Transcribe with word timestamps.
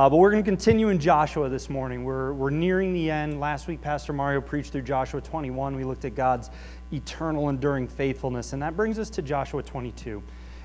Uh, 0.00 0.08
but 0.08 0.16
we're 0.16 0.30
going 0.30 0.42
to 0.42 0.50
continue 0.50 0.88
in 0.88 0.98
Joshua 0.98 1.50
this 1.50 1.68
morning. 1.68 2.04
We're, 2.04 2.32
we're 2.32 2.48
nearing 2.48 2.94
the 2.94 3.10
end. 3.10 3.38
Last 3.38 3.68
week, 3.68 3.82
Pastor 3.82 4.14
Mario 4.14 4.40
preached 4.40 4.72
through 4.72 4.80
Joshua 4.80 5.20
21. 5.20 5.76
We 5.76 5.84
looked 5.84 6.06
at 6.06 6.14
God's 6.14 6.48
eternal, 6.90 7.50
enduring 7.50 7.86
faithfulness, 7.86 8.54
and 8.54 8.62
that 8.62 8.74
brings 8.78 8.98
us 8.98 9.10
to 9.10 9.20
Joshua 9.20 9.62
22. 9.62 10.22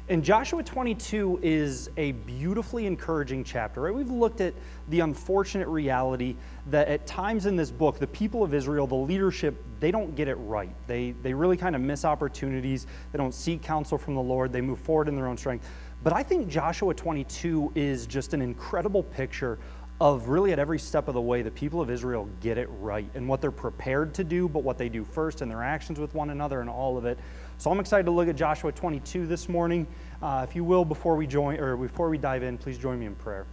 And 0.08 0.24
Joshua 0.24 0.64
22 0.64 1.40
is 1.42 1.90
a 1.98 2.14
beautifully 2.14 2.86
encouraging 2.86 3.44
chapter, 3.44 3.82
right? 3.82 3.94
We've 3.94 4.10
looked 4.10 4.40
at 4.40 4.54
the 4.88 5.02
unfortunate 5.02 5.68
reality 5.68 6.38
that 6.68 6.88
at 6.88 7.06
times 7.06 7.46
in 7.46 7.58
this 7.58 7.72
book, 7.72 8.00
the 8.00 8.08
people 8.08 8.42
of 8.42 8.54
Israel, 8.54 8.88
the 8.88 8.96
leadership, 8.96 9.62
they 9.82 9.92
don't 9.92 10.16
get 10.16 10.30
it 10.30 10.36
right. 10.36 10.74
They, 10.88 11.12
they 11.24 11.34
really 11.34 11.58
kind 11.58 11.76
of 11.76 11.82
miss 11.82 12.06
opportunities. 12.06 12.88
They 13.12 13.18
don't 13.18 13.34
seek 13.34 13.64
counsel 13.64 13.98
from 13.98 14.16
the 14.16 14.22
Lord. 14.22 14.54
They 14.54 14.62
move 14.62 14.80
forward 14.80 15.10
in 15.10 15.16
their 15.18 15.28
own 15.28 15.38
strength. 15.38 15.68
But 16.06 16.14
I 16.14 16.22
think 16.22 16.50
Joshua 16.50 16.94
22 16.94 17.72
is 17.74 18.06
just 18.06 18.36
an 18.36 18.42
incredible 18.44 19.02
picture 19.02 19.58
of 20.00 20.28
really 20.30 20.54
at 20.54 20.60
every 20.60 20.78
step 20.78 21.08
of 21.08 21.16
the 21.16 21.22
way 21.22 21.42
the 21.42 21.50
people 21.50 21.82
of 21.82 21.90
Israel 21.90 22.30
get 22.42 22.60
it 22.60 22.70
right 22.80 23.10
and 23.16 23.28
what 23.28 23.42
they're 23.42 23.50
prepared 23.50 24.14
to 24.14 24.24
do, 24.24 24.48
but 24.48 24.64
what 24.64 24.78
they 24.78 24.88
do 24.88 25.04
first 25.04 25.42
and 25.42 25.50
their 25.50 25.64
actions 25.64 26.00
with 26.00 26.14
one 26.14 26.30
another 26.30 26.62
and 26.62 26.70
all 26.70 26.96
of 26.96 27.06
it. 27.06 27.18
So 27.58 27.72
I'm 27.72 27.80
excited 27.80 28.04
to 28.06 28.12
look 28.12 28.28
at 28.28 28.36
Joshua 28.36 28.72
22 28.72 29.26
this 29.26 29.50
morning. 29.50 29.88
Uh, 30.22 30.46
if 30.48 30.56
you 30.56 30.64
will, 30.64 30.86
before 30.86 31.16
we 31.16 31.26
join 31.26 31.60
or 31.60 31.76
before 31.76 32.08
we 32.08 32.20
dive 32.20 32.44
in, 32.44 32.60
please 32.60 32.78
join 32.78 33.00
me 33.00 33.08
in 33.08 33.16
prayer. 33.16 33.48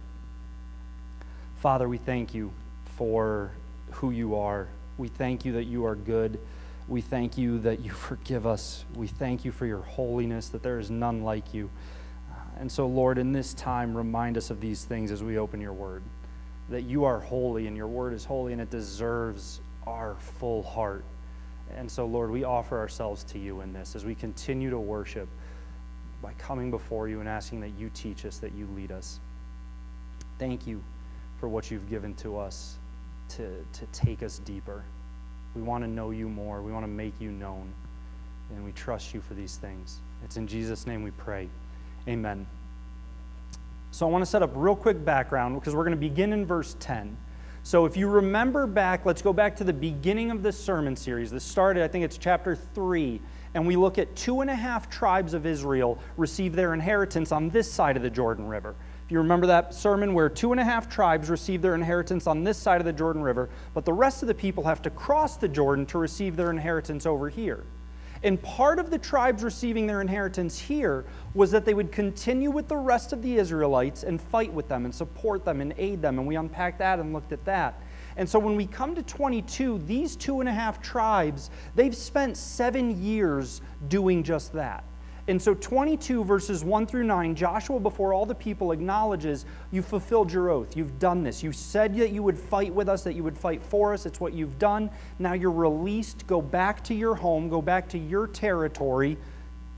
Father, 1.55 1.89
we 1.89 1.97
thank 1.97 2.35
you 2.35 2.53
for 2.97 3.49
who 3.93 4.11
you 4.11 4.35
are. 4.35 4.67
We 4.99 5.07
thank 5.07 5.43
you 5.43 5.53
that 5.53 5.63
you 5.63 5.87
are 5.87 5.95
good. 5.95 6.39
We 6.87 7.01
thank 7.01 7.35
you 7.35 7.57
that 7.61 7.79
you 7.79 7.89
forgive 7.93 8.45
us. 8.45 8.85
We 8.93 9.07
thank 9.07 9.43
you 9.43 9.51
for 9.51 9.65
your 9.65 9.81
holiness, 9.81 10.49
that 10.49 10.61
there 10.61 10.77
is 10.77 10.91
none 10.91 11.23
like 11.23 11.51
you. 11.55 11.71
And 12.59 12.71
so, 12.71 12.85
Lord, 12.85 13.17
in 13.17 13.31
this 13.31 13.53
time, 13.53 13.95
remind 13.95 14.37
us 14.37 14.49
of 14.49 14.61
these 14.61 14.83
things 14.85 15.11
as 15.11 15.23
we 15.23 15.37
open 15.37 15.59
your 15.59 15.73
word. 15.73 16.03
That 16.69 16.83
you 16.83 17.03
are 17.05 17.19
holy 17.19 17.67
and 17.67 17.75
your 17.75 17.87
word 17.87 18.13
is 18.13 18.23
holy 18.23 18.53
and 18.53 18.61
it 18.61 18.69
deserves 18.69 19.59
our 19.85 20.15
full 20.19 20.63
heart. 20.63 21.03
And 21.75 21.89
so, 21.89 22.05
Lord, 22.05 22.29
we 22.29 22.43
offer 22.43 22.77
ourselves 22.77 23.23
to 23.25 23.39
you 23.39 23.61
in 23.61 23.73
this 23.73 23.95
as 23.95 24.05
we 24.05 24.15
continue 24.15 24.69
to 24.69 24.79
worship 24.79 25.27
by 26.21 26.33
coming 26.33 26.71
before 26.71 27.07
you 27.07 27.19
and 27.19 27.27
asking 27.27 27.59
that 27.61 27.71
you 27.77 27.89
teach 27.93 28.25
us, 28.25 28.37
that 28.37 28.53
you 28.53 28.67
lead 28.75 28.91
us. 28.91 29.19
Thank 30.39 30.65
you 30.65 30.81
for 31.39 31.49
what 31.49 31.69
you've 31.69 31.89
given 31.89 32.15
to 32.15 32.37
us 32.37 32.77
to, 33.29 33.65
to 33.73 33.85
take 33.91 34.23
us 34.23 34.39
deeper. 34.39 34.83
We 35.55 35.61
want 35.61 35.83
to 35.83 35.89
know 35.89 36.11
you 36.11 36.29
more, 36.29 36.61
we 36.61 36.71
want 36.71 36.83
to 36.83 36.91
make 36.91 37.19
you 37.19 37.31
known, 37.31 37.71
and 38.49 38.63
we 38.63 38.71
trust 38.71 39.13
you 39.13 39.21
for 39.21 39.33
these 39.33 39.57
things. 39.57 39.99
It's 40.23 40.37
in 40.37 40.47
Jesus' 40.47 40.87
name 40.87 41.03
we 41.03 41.11
pray. 41.11 41.49
Amen. 42.07 42.45
So 43.91 44.07
I 44.07 44.11
want 44.11 44.23
to 44.23 44.25
set 44.25 44.41
up 44.41 44.51
real 44.55 44.75
quick 44.75 45.05
background 45.05 45.55
because 45.55 45.75
we're 45.75 45.83
going 45.83 45.91
to 45.91 45.97
begin 45.97 46.33
in 46.33 46.45
verse 46.45 46.75
10. 46.79 47.15
So 47.65 47.85
if 47.85 47.95
you 47.95 48.09
remember 48.09 48.67
back, 48.67 49.05
let's 49.05 49.21
go 49.21 49.31
back 49.31 49.55
to 49.57 49.63
the 49.63 49.71
beginning 49.71 50.31
of 50.31 50.43
this 50.43 50.59
sermon 50.59 50.95
series. 50.95 51.31
This 51.31 51.45
started, 51.45 51.83
I 51.83 51.87
think 51.87 52.03
it's 52.03 52.17
chapter 52.17 52.55
3, 52.55 53.21
and 53.53 53.65
we 53.65 53.77
look 53.77 53.97
at 53.97 54.13
two 54.17 54.41
and 54.41 54.49
a 54.49 54.55
half 54.55 54.89
tribes 54.89 55.33
of 55.33 55.45
Israel 55.45 55.97
receive 56.17 56.55
their 56.55 56.73
inheritance 56.73 57.31
on 57.31 57.49
this 57.49 57.71
side 57.71 57.95
of 57.95 58.03
the 58.03 58.09
Jordan 58.09 58.47
River. 58.47 58.75
If 59.05 59.11
you 59.11 59.19
remember 59.19 59.47
that 59.47 59.73
sermon 59.73 60.13
where 60.13 60.27
two 60.27 60.51
and 60.51 60.59
a 60.59 60.63
half 60.63 60.89
tribes 60.89 61.29
receive 61.29 61.61
their 61.61 61.75
inheritance 61.75 62.27
on 62.27 62.43
this 62.43 62.57
side 62.57 62.81
of 62.81 62.85
the 62.85 62.93
Jordan 62.93 63.21
River, 63.21 63.49
but 63.73 63.85
the 63.85 63.93
rest 63.93 64.23
of 64.23 64.27
the 64.27 64.33
people 64.33 64.63
have 64.65 64.81
to 64.81 64.89
cross 64.89 65.37
the 65.37 65.47
Jordan 65.47 65.85
to 65.85 65.97
receive 65.97 66.35
their 66.35 66.49
inheritance 66.49 67.05
over 67.05 67.29
here. 67.29 67.63
And 68.23 68.41
part 68.41 68.79
of 68.79 68.89
the 68.89 68.97
tribes 68.97 69.43
receiving 69.43 69.85
their 69.85 69.99
inheritance 69.99 70.57
here 70.57 71.05
was 71.33 71.51
that 71.51 71.65
they 71.65 71.73
would 71.73 71.91
continue 71.91 72.51
with 72.51 72.69
the 72.69 72.77
rest 72.77 73.11
of 73.11 73.21
the 73.21 73.35
Israelites 73.35 74.03
and 74.03 74.21
fight 74.21 74.51
with 74.51 74.69
them 74.69 74.85
and 74.85 74.95
support 74.95 75.43
them 75.43 75.59
and 75.59 75.73
aid 75.77 76.01
them. 76.01 76.17
And 76.17 76.27
we 76.27 76.37
unpacked 76.37 76.79
that 76.79 76.99
and 76.99 77.11
looked 77.11 77.33
at 77.33 77.43
that. 77.45 77.81
And 78.15 78.29
so 78.29 78.39
when 78.39 78.55
we 78.55 78.65
come 78.65 78.95
to 78.95 79.03
22, 79.03 79.79
these 79.79 80.15
two 80.15 80.39
and 80.39 80.47
a 80.47 80.53
half 80.53 80.81
tribes, 80.81 81.49
they've 81.75 81.95
spent 81.95 82.37
seven 82.37 83.03
years 83.03 83.61
doing 83.89 84.23
just 84.23 84.53
that. 84.53 84.85
And 85.27 85.41
so 85.41 85.53
22 85.53 86.25
verses 86.25 86.65
1 86.65 86.85
through 86.85 87.05
9, 87.05 87.33
Joshua, 87.33 87.79
before 87.79 88.13
all 88.13 88.25
the 88.25 88.35
people, 88.35 88.73
acknowledges 88.73 89.45
you've 89.71 89.85
fulfilled 89.85 90.31
your 90.31 90.49
oath. 90.49 90.75
You've 90.75 90.99
done 90.99 91.23
this. 91.23 91.41
You 91.41 91.53
said 91.53 91.95
that 91.95 92.11
you 92.11 92.21
would 92.23 92.37
fight 92.37 92.73
with 92.73 92.89
us, 92.89 93.03
that 93.03 93.13
you 93.13 93.23
would 93.23 93.37
fight 93.37 93.63
for 93.63 93.93
us. 93.93 94.05
It's 94.05 94.19
what 94.19 94.33
you've 94.33 94.59
done. 94.59 94.89
Now 95.19 95.31
you're 95.31 95.51
released. 95.51 96.27
Go 96.27 96.41
back 96.41 96.83
to 96.85 96.93
your 96.93 97.15
home. 97.15 97.47
Go 97.47 97.61
back 97.61 97.87
to 97.89 97.97
your 97.97 98.27
territory. 98.27 99.17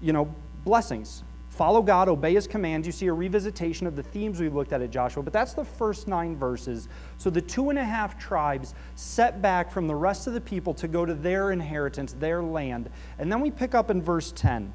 You 0.02 0.14
know, 0.14 0.34
blessings. 0.64 1.24
Follow 1.50 1.82
God, 1.82 2.10
obey 2.10 2.34
his 2.34 2.48
commands. 2.48 2.86
You 2.86 2.92
see 2.92 3.08
a 3.08 3.16
revisitation 3.16 3.88
of 3.88 3.96
the 3.96 4.04
themes 4.04 4.42
we've 4.42 4.54
looked 4.54 4.74
at 4.74 4.82
at 4.82 4.90
Joshua, 4.90 5.24
but 5.24 5.32
that's 5.32 5.54
the 5.54 5.64
first 5.64 6.06
nine 6.06 6.36
verses. 6.36 6.90
So 7.18 7.30
the 7.30 7.40
two 7.40 7.70
and 7.70 7.80
a 7.80 7.84
half 7.84 8.20
tribes 8.20 8.74
set 8.96 9.42
back 9.42 9.72
from 9.72 9.88
the 9.88 9.96
rest 9.96 10.28
of 10.28 10.34
the 10.34 10.42
people 10.42 10.74
to 10.74 10.90
go 10.90 11.06
to 11.06 11.14
their 11.14 11.52
inheritance, 11.52 12.12
their 12.14 12.44
land. 12.44 12.90
And 13.20 13.32
then 13.32 13.40
we 13.40 13.52
pick 13.52 13.74
up 13.74 13.90
in 13.90 14.02
verse 14.02 14.34
10. 14.34 14.74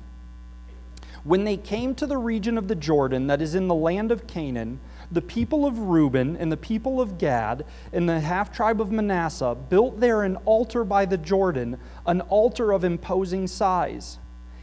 When 1.22 1.44
they 1.44 1.58
came 1.58 1.94
to 1.97 2.06
the 2.06 2.16
region 2.16 2.56
of 2.56 2.69
the 2.69 2.75
Jordan 2.75 3.26
that 3.26 3.42
is 3.42 3.54
in 3.54 3.69
the 3.69 3.75
land 3.75 4.10
of 4.10 4.26
Canaan, 4.26 4.81
the 5.12 5.20
people 5.20 5.66
of 5.66 5.78
Reuben 5.78 6.36
and 6.36 6.50
the 6.50 6.56
people 6.56 7.00
of 7.00 7.19
Gad 7.19 7.64
and 7.92 8.08
the 8.08 8.20
half 8.20 8.50
tribe 8.50 8.81
of 8.81 8.91
Manasseh 8.91 9.56
built 9.69 10.00
there 10.00 10.22
an 10.22 10.36
altar 10.47 10.82
by 10.82 11.04
the 11.04 11.19
Jordan, 11.19 11.78
an 12.06 12.22
altar 12.22 12.72
of 12.72 12.84
imposing 12.84 13.47
size. 13.47 14.19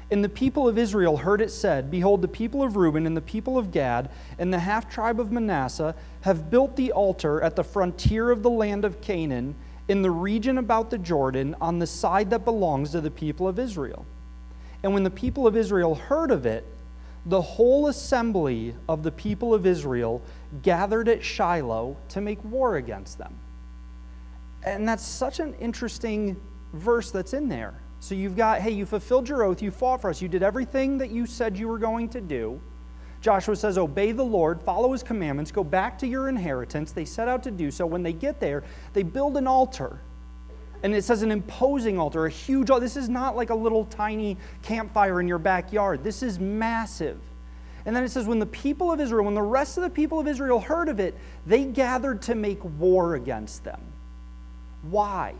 And 0.09 0.23
the 0.23 0.29
people 0.29 0.67
of 0.67 0.77
Israel 0.77 1.17
heard 1.17 1.41
it 1.41 1.51
said, 1.51 1.91
Behold, 1.91 2.21
the 2.21 2.27
people 2.27 2.63
of 2.63 2.75
Reuben 2.75 3.05
and 3.05 3.15
the 3.15 3.21
people 3.21 3.57
of 3.57 3.71
Gad 3.71 4.09
and 4.39 4.51
the 4.51 4.59
half 4.59 4.89
tribe 4.89 5.19
of 5.19 5.31
Manasseh 5.31 5.93
have 6.21 6.49
built 6.49 6.75
the 6.75 6.91
altar 6.91 7.41
at 7.41 7.55
the 7.55 7.63
frontier 7.63 8.31
of 8.31 8.41
the 8.41 8.49
land 8.49 8.83
of 8.83 9.01
Canaan 9.01 9.53
in 9.87 10.01
the 10.01 10.11
region 10.11 10.57
about 10.57 10.89
the 10.89 10.97
Jordan 10.97 11.55
on 11.61 11.79
the 11.79 11.87
side 11.87 12.29
that 12.29 12.45
belongs 12.45 12.91
to 12.91 13.01
the 13.01 13.11
people 13.11 13.47
of 13.47 13.59
Israel. 13.59 14.05
And 14.87 14.93
when 14.93 15.03
the 15.03 15.09
people 15.09 15.45
of 15.45 15.57
Israel 15.57 15.95
heard 15.95 16.31
of 16.31 16.45
it, 16.45 16.65
the 17.25 17.41
whole 17.41 17.87
assembly 17.87 18.73
of 18.87 19.03
the 19.03 19.11
people 19.11 19.53
of 19.53 19.65
Israel 19.65 20.21
gathered 20.61 21.09
at 21.09 21.21
Shiloh 21.21 21.97
to 22.07 22.21
make 22.21 22.41
war 22.45 22.77
against 22.77 23.17
them. 23.17 23.37
And 24.63 24.87
that's 24.87 25.05
such 25.05 25.41
an 25.41 25.55
interesting 25.55 26.37
verse 26.71 27.11
that's 27.11 27.33
in 27.33 27.49
there. 27.49 27.73
So 27.99 28.15
you've 28.15 28.37
got, 28.37 28.61
hey, 28.61 28.71
you 28.71 28.85
fulfilled 28.85 29.27
your 29.27 29.43
oath, 29.43 29.61
you 29.61 29.71
fought 29.71 29.99
for 29.99 30.09
us, 30.09 30.21
you 30.21 30.29
did 30.29 30.41
everything 30.41 30.99
that 30.99 31.11
you 31.11 31.25
said 31.25 31.57
you 31.57 31.67
were 31.67 31.79
going 31.79 32.07
to 32.07 32.21
do. 32.21 32.61
Joshua 33.19 33.57
says, 33.57 33.77
Obey 33.77 34.13
the 34.13 34.23
Lord, 34.23 34.61
follow 34.61 34.93
his 34.93 35.03
commandments, 35.03 35.51
go 35.51 35.65
back 35.65 35.99
to 35.99 36.07
your 36.07 36.29
inheritance. 36.29 36.93
They 36.93 37.03
set 37.03 37.27
out 37.27 37.43
to 37.43 37.51
do 37.51 37.71
so. 37.71 37.85
When 37.85 38.03
they 38.03 38.13
get 38.13 38.39
there, 38.39 38.63
they 38.93 39.03
build 39.03 39.35
an 39.35 39.47
altar 39.47 39.99
and 40.83 40.93
it 40.93 41.03
says 41.03 41.21
an 41.21 41.31
imposing 41.31 41.97
altar, 41.97 42.25
a 42.25 42.29
huge 42.29 42.69
altar. 42.69 42.81
This 42.81 42.97
is 42.97 43.09
not 43.09 43.35
like 43.35 43.49
a 43.49 43.55
little 43.55 43.85
tiny 43.85 44.37
campfire 44.61 45.19
in 45.19 45.27
your 45.27 45.39
backyard. 45.39 46.03
This 46.03 46.21
is 46.23 46.39
massive. 46.39 47.19
And 47.85 47.95
then 47.95 48.03
it 48.03 48.09
says, 48.09 48.25
when 48.27 48.39
the 48.39 48.45
people 48.45 48.91
of 48.91 48.99
Israel, 48.99 49.25
when 49.25 49.33
the 49.33 49.41
rest 49.41 49.77
of 49.77 49.83
the 49.83 49.89
people 49.89 50.19
of 50.19 50.27
Israel 50.27 50.59
heard 50.59 50.89
of 50.89 50.99
it, 50.99 51.15
they 51.45 51.63
gathered 51.63 52.21
to 52.23 52.35
make 52.35 52.59
war 52.79 53.15
against 53.15 53.63
them. 53.63 53.81
Why? 54.83 55.33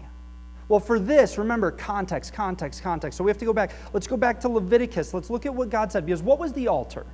Well, 0.69 0.79
for 0.79 0.99
this, 0.99 1.37
remember 1.37 1.71
context, 1.71 2.33
context, 2.33 2.81
context. 2.81 3.17
So 3.17 3.23
we 3.23 3.29
have 3.29 3.37
to 3.37 3.45
go 3.45 3.53
back. 3.53 3.71
Let's 3.93 4.07
go 4.07 4.17
back 4.17 4.39
to 4.41 4.49
Leviticus. 4.49 5.13
Let's 5.13 5.29
look 5.29 5.45
at 5.45 5.53
what 5.53 5.69
God 5.69 5.91
said. 5.91 6.05
Because 6.05 6.23
what 6.23 6.39
was 6.39 6.53
the 6.53 6.67
altar? 6.67 7.05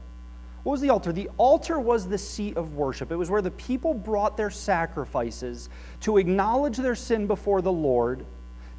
What 0.64 0.72
was 0.72 0.82
the 0.82 0.90
altar? 0.90 1.12
The 1.12 1.30
altar 1.38 1.80
was 1.80 2.08
the 2.08 2.18
seat 2.18 2.56
of 2.56 2.76
worship. 2.76 3.12
It 3.12 3.18
was 3.18 3.30
where 3.30 3.42
the 3.42 3.52
people 3.52 3.94
brought 3.94 4.38
their 4.38 4.50
sacrifices 4.50 5.70
to 6.02 6.18
acknowledge 6.18 6.78
their 6.78 6.96
sin 6.96 7.28
before 7.28 7.62
the 7.62 7.72
Lord, 7.72 8.26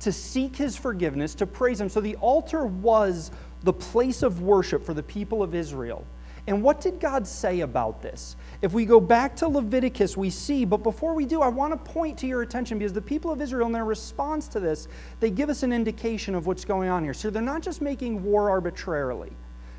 to 0.01 0.11
seek 0.11 0.57
his 0.57 0.77
forgiveness, 0.77 1.35
to 1.37 1.47
praise 1.47 1.81
him. 1.81 1.91
So 1.91 2.01
the 2.01 2.17
altar 2.17 2.65
was 2.65 3.31
the 3.63 3.73
place 3.73 4.23
of 4.23 4.41
worship 4.41 4.85
for 4.85 4.95
the 4.95 5.03
people 5.03 5.43
of 5.43 5.55
Israel. 5.55 6.07
And 6.47 6.63
what 6.63 6.81
did 6.81 7.01
God 7.01 7.27
say 7.27 7.61
about 7.61 8.03
this? 8.03 8.37
If 8.61 8.73
we 8.73 8.85
go 8.85 9.01
back 9.01 9.35
to 9.37 9.49
Leviticus, 9.49 10.17
we 10.17 10.29
see, 10.29 10.67
but 10.67 10.83
before 10.83 11.15
we 11.15 11.25
do, 11.25 11.41
I 11.41 11.49
want 11.49 11.73
to 11.73 11.93
point 11.93 12.19
to 12.19 12.27
your 12.27 12.43
attention 12.43 12.79
because 12.79 12.93
the 12.93 13.01
people 13.01 13.31
of 13.31 13.41
Israel, 13.41 13.67
in 13.67 13.73
their 13.73 13.87
response 13.87 14.49
to 14.49 14.61
this, 14.61 14.89
they 15.21 15.31
give 15.31 15.49
us 15.49 15.63
an 15.63 15.73
indication 15.73 16.35
of 16.35 16.47
what's 16.47 16.65
going 16.67 16.91
on 16.91 17.03
here. 17.03 17.15
So 17.15 17.31
they're 17.31 17.43
not 17.43 17.63
just 17.63 17.81
making 17.81 18.23
war 18.23 18.51
arbitrarily. 18.51 19.33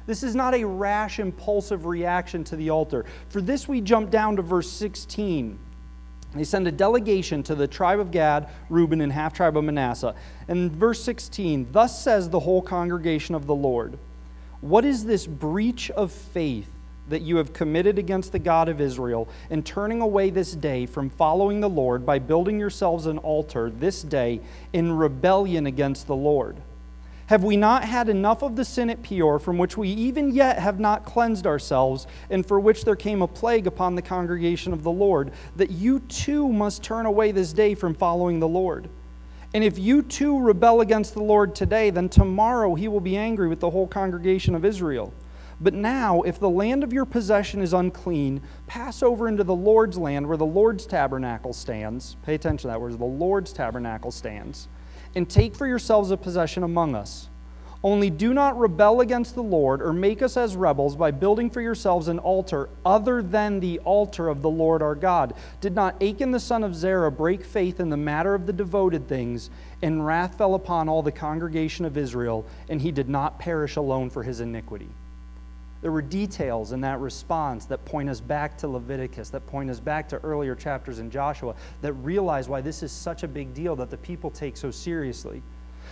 This 0.08 0.24
is 0.24 0.36
not 0.36 0.54
a 0.54 0.64
rash, 0.64 1.20
impulsive 1.20 1.86
reaction 1.86 2.44
to 2.46 2.56
the 2.56 2.70
altar. 2.70 3.06
For 3.30 3.42
this, 3.42 3.68
we 3.68 3.82
jump 3.82 4.12
down 4.12 4.36
to 4.36 4.42
verse 4.42 4.70
16. 4.70 5.58
They 6.36 6.44
send 6.44 6.68
a 6.68 6.72
delegation 6.72 7.44
to 7.44 7.56
the 7.56 7.68
tribe 7.68 8.00
of 8.00 8.12
Gad, 8.12 8.50
Reuben, 8.70 9.02
and 9.02 9.12
half 9.12 9.34
tribe 9.34 9.58
of 9.58 9.64
Manasseh. 9.64 10.14
And 10.48 10.72
verse 10.72 11.02
16, 11.02 11.70
thus 11.72 12.04
says 12.04 12.30
the 12.30 12.42
whole 12.42 12.62
congregation 12.62 13.36
of 13.36 13.48
the 13.48 13.56
Lord 13.56 13.98
What 14.62 14.84
is 14.86 15.06
this 15.06 15.26
breach 15.26 15.90
of 15.92 16.12
faith 16.12 16.70
that 17.08 17.22
you 17.22 17.38
have 17.38 17.54
committed 17.54 17.98
against 17.98 18.32
the 18.32 18.40
God 18.40 18.68
of 18.68 18.82
Israel 18.82 19.30
in 19.50 19.64
turning 19.64 20.02
away 20.02 20.30
this 20.30 20.54
day 20.54 20.86
from 20.86 21.10
following 21.10 21.62
the 21.62 21.70
Lord 21.70 22.06
by 22.06 22.20
building 22.20 22.60
yourselves 22.60 23.06
an 23.06 23.20
altar 23.20 23.70
this 23.70 24.02
day 24.02 24.42
in 24.74 24.92
rebellion 24.92 25.66
against 25.66 26.08
the 26.08 26.16
Lord? 26.16 26.58
Have 27.28 27.44
we 27.44 27.58
not 27.58 27.84
had 27.84 28.08
enough 28.08 28.44
of 28.44 28.56
the 28.56 28.64
sin 28.64 28.92
at 28.92 29.02
Peor, 29.02 29.40
from 29.40 29.58
which 29.58 29.78
we 29.78 29.90
even 29.90 30.32
yet 30.32 30.60
have 30.60 30.80
not 30.80 31.06
cleansed 31.06 31.48
ourselves, 31.48 32.06
and 32.30 32.46
for 32.46 32.60
which 32.60 32.86
there 32.86 32.96
came 32.96 33.24
a 33.24 33.28
plague 33.28 33.66
upon 33.66 33.96
the 33.96 34.04
congregation 34.04 34.74
of 34.74 34.84
the 34.84 34.92
Lord, 34.92 35.32
that 35.56 35.72
you 35.72 36.02
too 36.02 36.48
must 36.48 36.84
turn 36.84 37.08
away 37.08 37.32
this 37.32 37.52
day 37.52 37.74
from 37.74 37.96
following 37.96 38.40
the 38.40 38.48
Lord? 38.48 38.90
And 39.56 39.64
if 39.64 39.80
you 39.80 40.04
too 40.04 40.40
rebel 40.40 40.82
against 40.82 41.16
the 41.16 41.24
Lord 41.24 41.56
today, 41.56 41.90
then 41.90 42.10
tomorrow 42.10 42.76
he 42.76 42.88
will 42.88 43.00
be 43.00 43.18
angry 43.18 43.48
with 43.48 43.60
the 43.60 43.72
whole 43.72 43.88
congregation 43.88 44.54
of 44.54 44.64
Israel. 44.64 45.12
But 45.60 45.74
now, 45.74 46.22
if 46.24 46.40
the 46.40 46.50
land 46.50 46.84
of 46.84 46.94
your 46.94 47.06
possession 47.06 47.62
is 47.62 47.74
unclean, 47.74 48.42
pass 48.68 49.02
over 49.02 49.28
into 49.28 49.44
the 49.44 49.56
Lord's 49.56 49.98
land 49.98 50.28
where 50.28 50.38
the 50.38 50.46
Lord's 50.46 50.86
tabernacle 50.86 51.54
stands. 51.54 52.18
Pay 52.24 52.36
attention 52.36 52.58
to 52.58 52.68
that, 52.68 52.82
where 52.82 52.92
the 52.92 53.04
Lord's 53.04 53.52
tabernacle 53.52 54.12
stands 54.12 54.68
and 55.16 55.30
take 55.30 55.56
for 55.56 55.66
yourselves 55.66 56.12
a 56.12 56.18
possession 56.18 56.64
among 56.64 56.96
us. 56.96 57.30
Only 57.86 58.10
do 58.10 58.34
not 58.34 58.58
rebel 58.58 59.02
against 59.02 59.36
the 59.36 59.44
Lord 59.44 59.80
or 59.80 59.94
make 59.94 60.24
us 60.24 60.38
as 60.38 60.56
rebels 60.56 60.96
by 60.96 61.12
building 61.12 61.52
for 61.52 61.62
yourselves 61.62 62.08
an 62.08 62.18
altar 62.18 62.68
other 62.84 63.22
than 63.22 63.60
the 63.60 63.78
altar 63.80 64.28
of 64.28 64.42
the 64.42 64.50
Lord 64.50 64.82
our 64.82 64.96
God. 64.96 65.36
Did 65.62 65.76
not 65.76 66.02
Achan 66.02 66.32
the 66.32 66.40
son 66.40 66.64
of 66.64 66.76
Zerah 66.76 67.12
break 67.12 67.46
faith 67.46 67.80
in 67.80 67.92
the 67.92 67.96
matter 67.96 68.34
of 68.34 68.48
the 68.48 68.54
devoted 68.54 69.08
things, 69.08 69.52
and 69.84 70.04
wrath 70.04 70.36
fell 70.36 70.56
upon 70.56 70.90
all 70.90 71.04
the 71.04 71.12
congregation 71.12 71.86
of 71.86 71.96
Israel, 71.96 72.44
and 72.70 72.82
he 72.82 72.92
did 72.92 73.08
not 73.08 73.38
perish 73.38 73.76
alone 73.76 74.10
for 74.10 74.24
his 74.24 74.40
iniquity? 74.40 74.90
There 75.86 75.92
were 75.92 76.02
details 76.02 76.72
in 76.72 76.82
that 76.82 77.00
response 77.00 77.66
that 77.66 77.86
point 77.86 78.10
us 78.10 78.20
back 78.20 78.58
to 78.58 78.68
Leviticus, 78.68 79.30
that 79.30 79.46
point 79.46 79.70
us 79.70 79.80
back 79.80 80.10
to 80.10 80.18
earlier 80.24 80.56
chapters 80.56 80.98
in 80.98 81.12
Joshua, 81.12 81.54
that 81.82 81.94
realize 81.94 82.50
why 82.50 82.62
this 82.62 82.82
is 82.82 82.92
such 82.92 83.22
a 83.22 83.28
big 83.28 83.54
deal 83.54 83.76
that 83.76 83.92
the 83.92 83.98
people 83.98 84.32
take 84.32 84.58
so 84.58 84.72
seriously. 84.72 85.44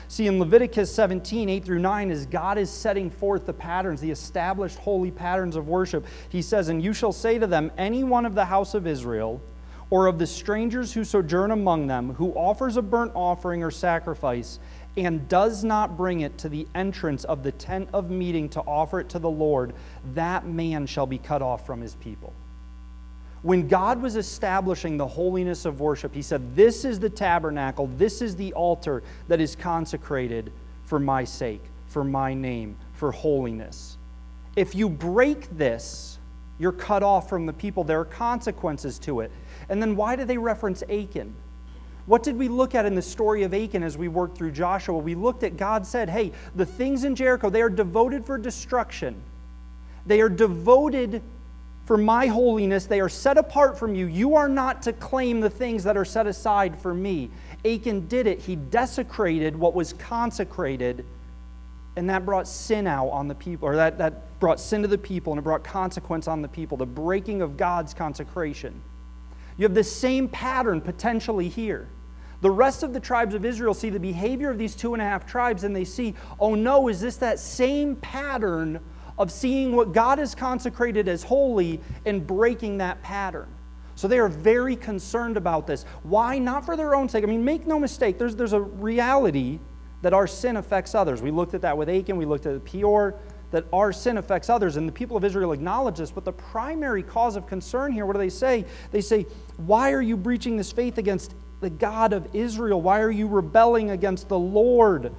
See, 0.07 0.25
in 0.25 0.39
Leviticus 0.39 0.91
17, 0.95 1.47
8 1.47 1.63
through 1.63 1.77
9, 1.77 2.09
as 2.09 2.25
God 2.25 2.57
is 2.57 2.71
setting 2.71 3.11
forth 3.11 3.45
the 3.45 3.53
patterns, 3.53 4.01
the 4.01 4.09
established 4.09 4.79
holy 4.79 5.11
patterns 5.11 5.55
of 5.55 5.67
worship, 5.67 6.07
he 6.29 6.41
says, 6.41 6.69
And 6.69 6.83
you 6.83 6.91
shall 6.91 7.13
say 7.13 7.37
to 7.37 7.45
them, 7.45 7.71
Any 7.77 8.03
one 8.03 8.25
of 8.25 8.33
the 8.33 8.45
house 8.45 8.73
of 8.73 8.87
Israel, 8.87 9.43
or 9.91 10.07
of 10.07 10.17
the 10.17 10.25
strangers 10.25 10.91
who 10.91 11.03
sojourn 11.03 11.51
among 11.51 11.85
them, 11.85 12.15
who 12.15 12.31
offers 12.31 12.77
a 12.77 12.81
burnt 12.81 13.11
offering 13.13 13.61
or 13.61 13.69
sacrifice, 13.69 14.57
and 14.95 15.27
does 15.27 15.63
not 15.63 15.97
bring 15.97 16.21
it 16.21 16.37
to 16.39 16.49
the 16.49 16.67
entrance 16.75 17.23
of 17.23 17.43
the 17.43 17.51
tent 17.51 17.89
of 17.93 18.09
meeting 18.09 18.49
to 18.49 18.61
offer 18.61 18.99
it 18.99 19.09
to 19.09 19.19
the 19.19 19.29
Lord, 19.29 19.73
that 20.13 20.45
man 20.45 20.85
shall 20.85 21.07
be 21.07 21.17
cut 21.17 21.41
off 21.41 21.65
from 21.65 21.81
his 21.81 21.95
people. 21.95 22.33
When 23.43 23.67
God 23.67 24.01
was 24.01 24.15
establishing 24.15 24.95
the 24.95 25.07
holiness 25.07 25.65
of 25.65 25.81
worship, 25.81 26.15
He 26.15 26.21
said, 26.21 26.55
This 26.55 26.85
is 26.85 26.99
the 26.99 27.09
tabernacle, 27.09 27.87
this 27.97 28.21
is 28.21 28.35
the 28.35 28.53
altar 28.53 29.03
that 29.27 29.41
is 29.41 29.55
consecrated 29.55 30.51
for 30.85 30.97
my 30.97 31.25
sake, 31.25 31.61
for 31.87 32.03
my 32.03 32.33
name, 32.33 32.77
for 32.93 33.11
holiness. 33.11 33.97
If 34.55 34.75
you 34.75 34.87
break 34.87 35.49
this, 35.57 36.19
you're 36.57 36.71
cut 36.71 37.03
off 37.03 37.27
from 37.27 37.45
the 37.45 37.53
people. 37.53 37.83
There 37.83 37.99
are 37.99 38.05
consequences 38.05 38.97
to 38.99 39.21
it. 39.21 39.31
And 39.67 39.81
then 39.81 39.95
why 39.95 40.15
do 40.15 40.23
they 40.23 40.37
reference 40.37 40.83
Achan? 40.83 41.35
What 42.05 42.23
did 42.23 42.37
we 42.37 42.49
look 42.49 42.75
at 42.75 42.85
in 42.85 42.95
the 42.95 43.01
story 43.01 43.43
of 43.43 43.53
Achan 43.53 43.83
as 43.83 43.97
we 43.97 44.07
worked 44.07 44.37
through 44.37 44.51
Joshua? 44.51 44.97
We 44.97 45.15
looked 45.15 45.43
at 45.43 45.55
God 45.55 45.87
said, 45.87 46.09
hey, 46.09 46.33
the 46.55 46.65
things 46.65 47.05
in 47.05 47.15
Jericho, 47.15 47.49
they 47.49 47.61
are 47.61 47.69
devoted 47.69 48.25
for 48.25 48.37
destruction. 48.37 49.15
They 50.05 50.19
are 50.19 50.29
devoted 50.29 51.21
for 51.85 51.97
my 51.97 52.27
holiness. 52.27 52.85
They 52.85 52.99
are 52.99 53.09
set 53.09 53.37
apart 53.37 53.77
from 53.77 53.95
you. 53.95 54.05
You 54.05 54.35
are 54.35 54.49
not 54.49 54.81
to 54.83 54.93
claim 54.93 55.39
the 55.39 55.49
things 55.49 55.83
that 55.85 55.95
are 55.95 56.05
set 56.05 56.27
aside 56.27 56.77
for 56.77 56.93
me. 56.93 57.29
Achan 57.65 58.07
did 58.07 58.27
it. 58.27 58.41
He 58.41 58.55
desecrated 58.55 59.55
what 59.55 59.73
was 59.73 59.93
consecrated, 59.93 61.05
and 61.95 62.09
that 62.09 62.25
brought 62.25 62.47
sin 62.47 62.87
out 62.87 63.09
on 63.09 63.29
the 63.29 63.35
people, 63.35 63.67
or 63.67 63.77
that, 63.77 63.97
that 63.97 64.39
brought 64.39 64.59
sin 64.59 64.81
to 64.81 64.87
the 64.89 64.97
people, 64.97 65.31
and 65.31 65.39
it 65.39 65.43
brought 65.43 65.63
consequence 65.63 66.27
on 66.27 66.41
the 66.41 66.47
people, 66.49 66.77
the 66.77 66.85
breaking 66.85 67.41
of 67.41 67.55
God's 67.55 67.93
consecration. 67.93 68.81
You 69.57 69.63
have 69.63 69.73
the 69.73 69.83
same 69.83 70.27
pattern 70.27 70.81
potentially 70.81 71.49
here. 71.49 71.87
The 72.41 72.51
rest 72.51 72.83
of 72.83 72.91
the 72.93 72.99
tribes 72.99 73.35
of 73.35 73.45
Israel 73.45 73.73
see 73.73 73.89
the 73.89 73.99
behavior 73.99 74.49
of 74.49 74.57
these 74.57 74.75
two 74.75 74.93
and 74.93 75.01
a 75.01 75.05
half 75.05 75.25
tribes 75.25 75.63
and 75.63 75.75
they 75.75 75.85
see, 75.85 76.13
oh 76.39 76.55
no, 76.55 76.89
is 76.89 76.99
this 76.99 77.15
that 77.17 77.39
same 77.39 77.95
pattern 77.95 78.81
of 79.17 79.31
seeing 79.31 79.75
what 79.75 79.93
God 79.93 80.17
has 80.17 80.35
consecrated 80.35 81.07
as 81.07 81.23
holy 81.23 81.79
and 82.05 82.27
breaking 82.27 82.79
that 82.79 83.01
pattern? 83.01 83.47
So 83.95 84.07
they 84.07 84.19
are 84.19 84.27
very 84.27 84.75
concerned 84.75 85.37
about 85.37 85.67
this. 85.67 85.85
Why? 86.03 86.37
Not 86.37 86.65
for 86.65 86.75
their 86.75 86.95
own 86.95 87.07
sake. 87.07 87.23
I 87.23 87.27
mean, 87.27 87.45
make 87.45 87.65
no 87.65 87.79
mistake, 87.79 88.17
there's, 88.17 88.35
there's 88.35 88.53
a 88.53 88.59
reality 88.59 89.59
that 90.01 90.13
our 90.13 90.27
sin 90.27 90.57
affects 90.57 90.93
others. 90.95 91.21
We 91.21 91.31
looked 91.31 91.53
at 91.53 91.61
that 91.61 91.77
with 91.77 91.89
Achan, 91.89 92.17
we 92.17 92.25
looked 92.25 92.45
at 92.45 92.65
Peor, 92.65 93.15
that 93.53 93.65
our 93.71 93.93
sin 93.93 94.17
affects 94.17 94.49
others, 94.49 94.77
and 94.77 94.87
the 94.87 94.91
people 94.91 95.15
of 95.15 95.23
Israel 95.23 95.51
acknowledge 95.51 95.97
this. 95.97 96.09
But 96.09 96.25
the 96.25 96.33
primary 96.33 97.03
cause 97.03 97.35
of 97.35 97.45
concern 97.45 97.91
here, 97.91 98.03
what 98.03 98.13
do 98.13 98.19
they 98.19 98.29
say? 98.29 98.65
They 98.89 98.99
say, 98.99 99.27
Why 99.57 99.93
are 99.93 100.01
you 100.01 100.17
breaching 100.17 100.57
this 100.57 100.71
faith 100.71 100.97
against 100.97 101.35
the 101.61 101.69
God 101.69 102.13
of 102.13 102.27
Israel? 102.33 102.81
Why 102.81 103.01
are 103.01 103.11
you 103.11 103.27
rebelling 103.27 103.91
against 103.91 104.27
the 104.27 104.39
Lord? 104.39 105.13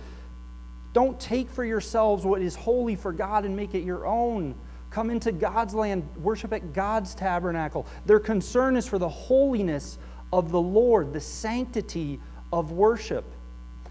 Don't 0.92 1.18
take 1.20 1.48
for 1.48 1.64
yourselves 1.64 2.26
what 2.26 2.42
is 2.42 2.56
holy 2.56 2.96
for 2.96 3.12
God 3.12 3.44
and 3.44 3.54
make 3.54 3.72
it 3.72 3.84
your 3.84 4.04
own. 4.04 4.56
Come 4.90 5.10
into 5.10 5.30
God's 5.30 5.72
land, 5.72 6.04
worship 6.20 6.52
at 6.52 6.72
God's 6.72 7.14
tabernacle. 7.14 7.86
Their 8.04 8.18
concern 8.18 8.76
is 8.76 8.88
for 8.88 8.98
the 8.98 9.08
holiness 9.08 9.96
of 10.32 10.50
the 10.50 10.60
Lord, 10.60 11.12
the 11.12 11.20
sanctity 11.20 12.18
of 12.52 12.72
worship. 12.72 13.24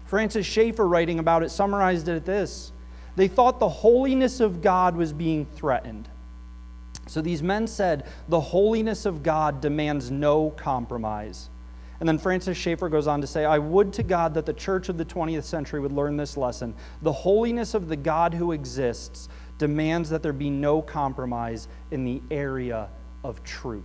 Francis 0.04 0.44
Schaeffer, 0.44 0.86
writing 0.86 1.18
about 1.18 1.42
it, 1.42 1.50
summarized 1.50 2.08
it 2.08 2.16
at 2.16 2.26
this 2.26 2.72
they 3.16 3.28
thought 3.28 3.60
the 3.60 3.68
holiness 3.68 4.40
of 4.40 4.60
God 4.60 4.96
was 4.96 5.12
being 5.12 5.46
threatened. 5.46 6.08
So 7.06 7.20
these 7.20 7.42
men 7.42 7.66
said, 7.66 8.06
The 8.28 8.40
holiness 8.40 9.06
of 9.06 9.22
God 9.22 9.60
demands 9.60 10.10
no 10.10 10.50
compromise. 10.50 11.50
And 12.00 12.08
then 12.08 12.18
Francis 12.18 12.58
Schaeffer 12.58 12.88
goes 12.88 13.06
on 13.06 13.20
to 13.20 13.26
say, 13.26 13.44
I 13.44 13.58
would 13.58 13.92
to 13.94 14.02
God 14.02 14.34
that 14.34 14.46
the 14.46 14.52
church 14.52 14.88
of 14.88 14.98
the 14.98 15.04
20th 15.04 15.44
century 15.44 15.80
would 15.80 15.92
learn 15.92 16.16
this 16.16 16.36
lesson. 16.36 16.74
The 17.02 17.12
holiness 17.12 17.72
of 17.72 17.88
the 17.88 17.96
God 17.96 18.34
who 18.34 18.52
exists 18.52 19.28
demands 19.58 20.10
that 20.10 20.22
there 20.22 20.32
be 20.32 20.50
no 20.50 20.82
compromise 20.82 21.68
in 21.92 22.04
the 22.04 22.20
area 22.30 22.88
of 23.22 23.42
truth. 23.44 23.84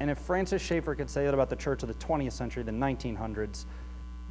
And 0.00 0.10
if 0.10 0.18
Francis 0.18 0.60
Schaeffer 0.60 0.94
could 0.94 1.08
say 1.08 1.24
that 1.24 1.34
about 1.34 1.48
the 1.48 1.56
church 1.56 1.82
of 1.82 1.88
the 1.88 1.94
20th 1.94 2.32
century, 2.32 2.62
the 2.64 2.72
1900s, 2.72 3.64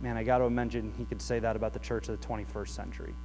man, 0.02 0.18
I 0.18 0.24
got 0.24 0.40
to 0.40 0.44
imagine 0.44 0.94
he 0.98 1.06
could 1.06 1.22
say 1.22 1.40
that 1.40 1.56
about 1.56 1.74
the 1.74 1.80
church 1.80 2.10
of 2.10 2.20
the 2.20 2.28
21st 2.28 2.70
century 2.70 3.16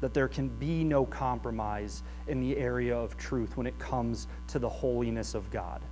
that 0.00 0.14
there 0.14 0.28
can 0.28 0.48
be 0.48 0.82
no 0.84 1.04
compromise 1.04 2.02
in 2.26 2.40
the 2.40 2.56
area 2.56 2.96
of 2.96 3.16
truth 3.16 3.56
when 3.56 3.66
it 3.66 3.78
comes 3.78 4.26
to 4.48 4.58
the 4.58 4.68
holiness 4.68 5.34
of 5.34 5.50
God. 5.50 5.82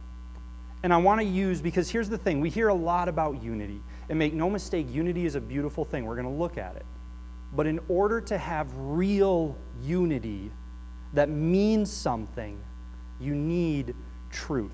And 0.82 0.92
I 0.92 0.96
want 0.96 1.20
to 1.20 1.26
use, 1.26 1.60
because 1.60 1.90
here's 1.90 2.08
the 2.08 2.18
thing 2.18 2.40
we 2.40 2.50
hear 2.50 2.68
a 2.68 2.74
lot 2.74 3.08
about 3.08 3.42
unity. 3.42 3.82
And 4.08 4.18
make 4.18 4.32
no 4.32 4.48
mistake, 4.48 4.86
unity 4.90 5.26
is 5.26 5.34
a 5.34 5.40
beautiful 5.40 5.84
thing. 5.84 6.06
We're 6.06 6.14
going 6.14 6.26
to 6.26 6.32
look 6.32 6.56
at 6.56 6.76
it. 6.76 6.86
But 7.54 7.66
in 7.66 7.80
order 7.88 8.20
to 8.22 8.38
have 8.38 8.68
real 8.76 9.56
unity 9.82 10.50
that 11.14 11.28
means 11.28 11.90
something, 11.90 12.58
you 13.20 13.34
need 13.34 13.94
truth. 14.30 14.70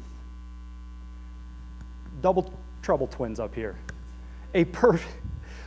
Double 2.20 2.52
trouble 2.82 3.06
twins 3.06 3.40
up 3.40 3.54
here. 3.54 3.78
A 4.54 4.64
perfect 4.64 5.24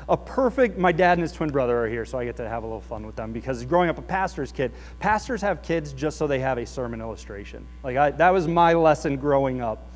a 0.09 0.15
perfect, 0.15 0.77
my 0.77 0.91
dad 0.91 1.13
and 1.13 1.21
his 1.21 1.33
twin 1.33 1.49
brother 1.49 1.77
are 1.83 1.89
here, 1.89 2.05
so 2.05 2.17
I 2.17 2.23
get 2.23 2.37
to 2.37 2.47
have 2.47 2.63
a 2.63 2.65
little 2.65 2.81
fun 2.81 3.05
with 3.05 3.15
them 3.15 3.33
because 3.33 3.65
growing 3.65 3.89
up 3.89 3.97
a 3.97 4.01
pastor's 4.01 4.51
kid, 4.51 4.71
pastors 4.99 5.41
have 5.41 5.61
kids 5.61 5.91
just 5.91 6.17
so 6.17 6.27
they 6.27 6.39
have 6.39 6.57
a 6.57 6.65
sermon 6.65 7.01
illustration. 7.01 7.67
Like 7.83 7.97
I, 7.97 8.11
that 8.11 8.29
was 8.29 8.47
my 8.47 8.73
lesson 8.73 9.17
growing 9.17 9.61
up. 9.61 9.91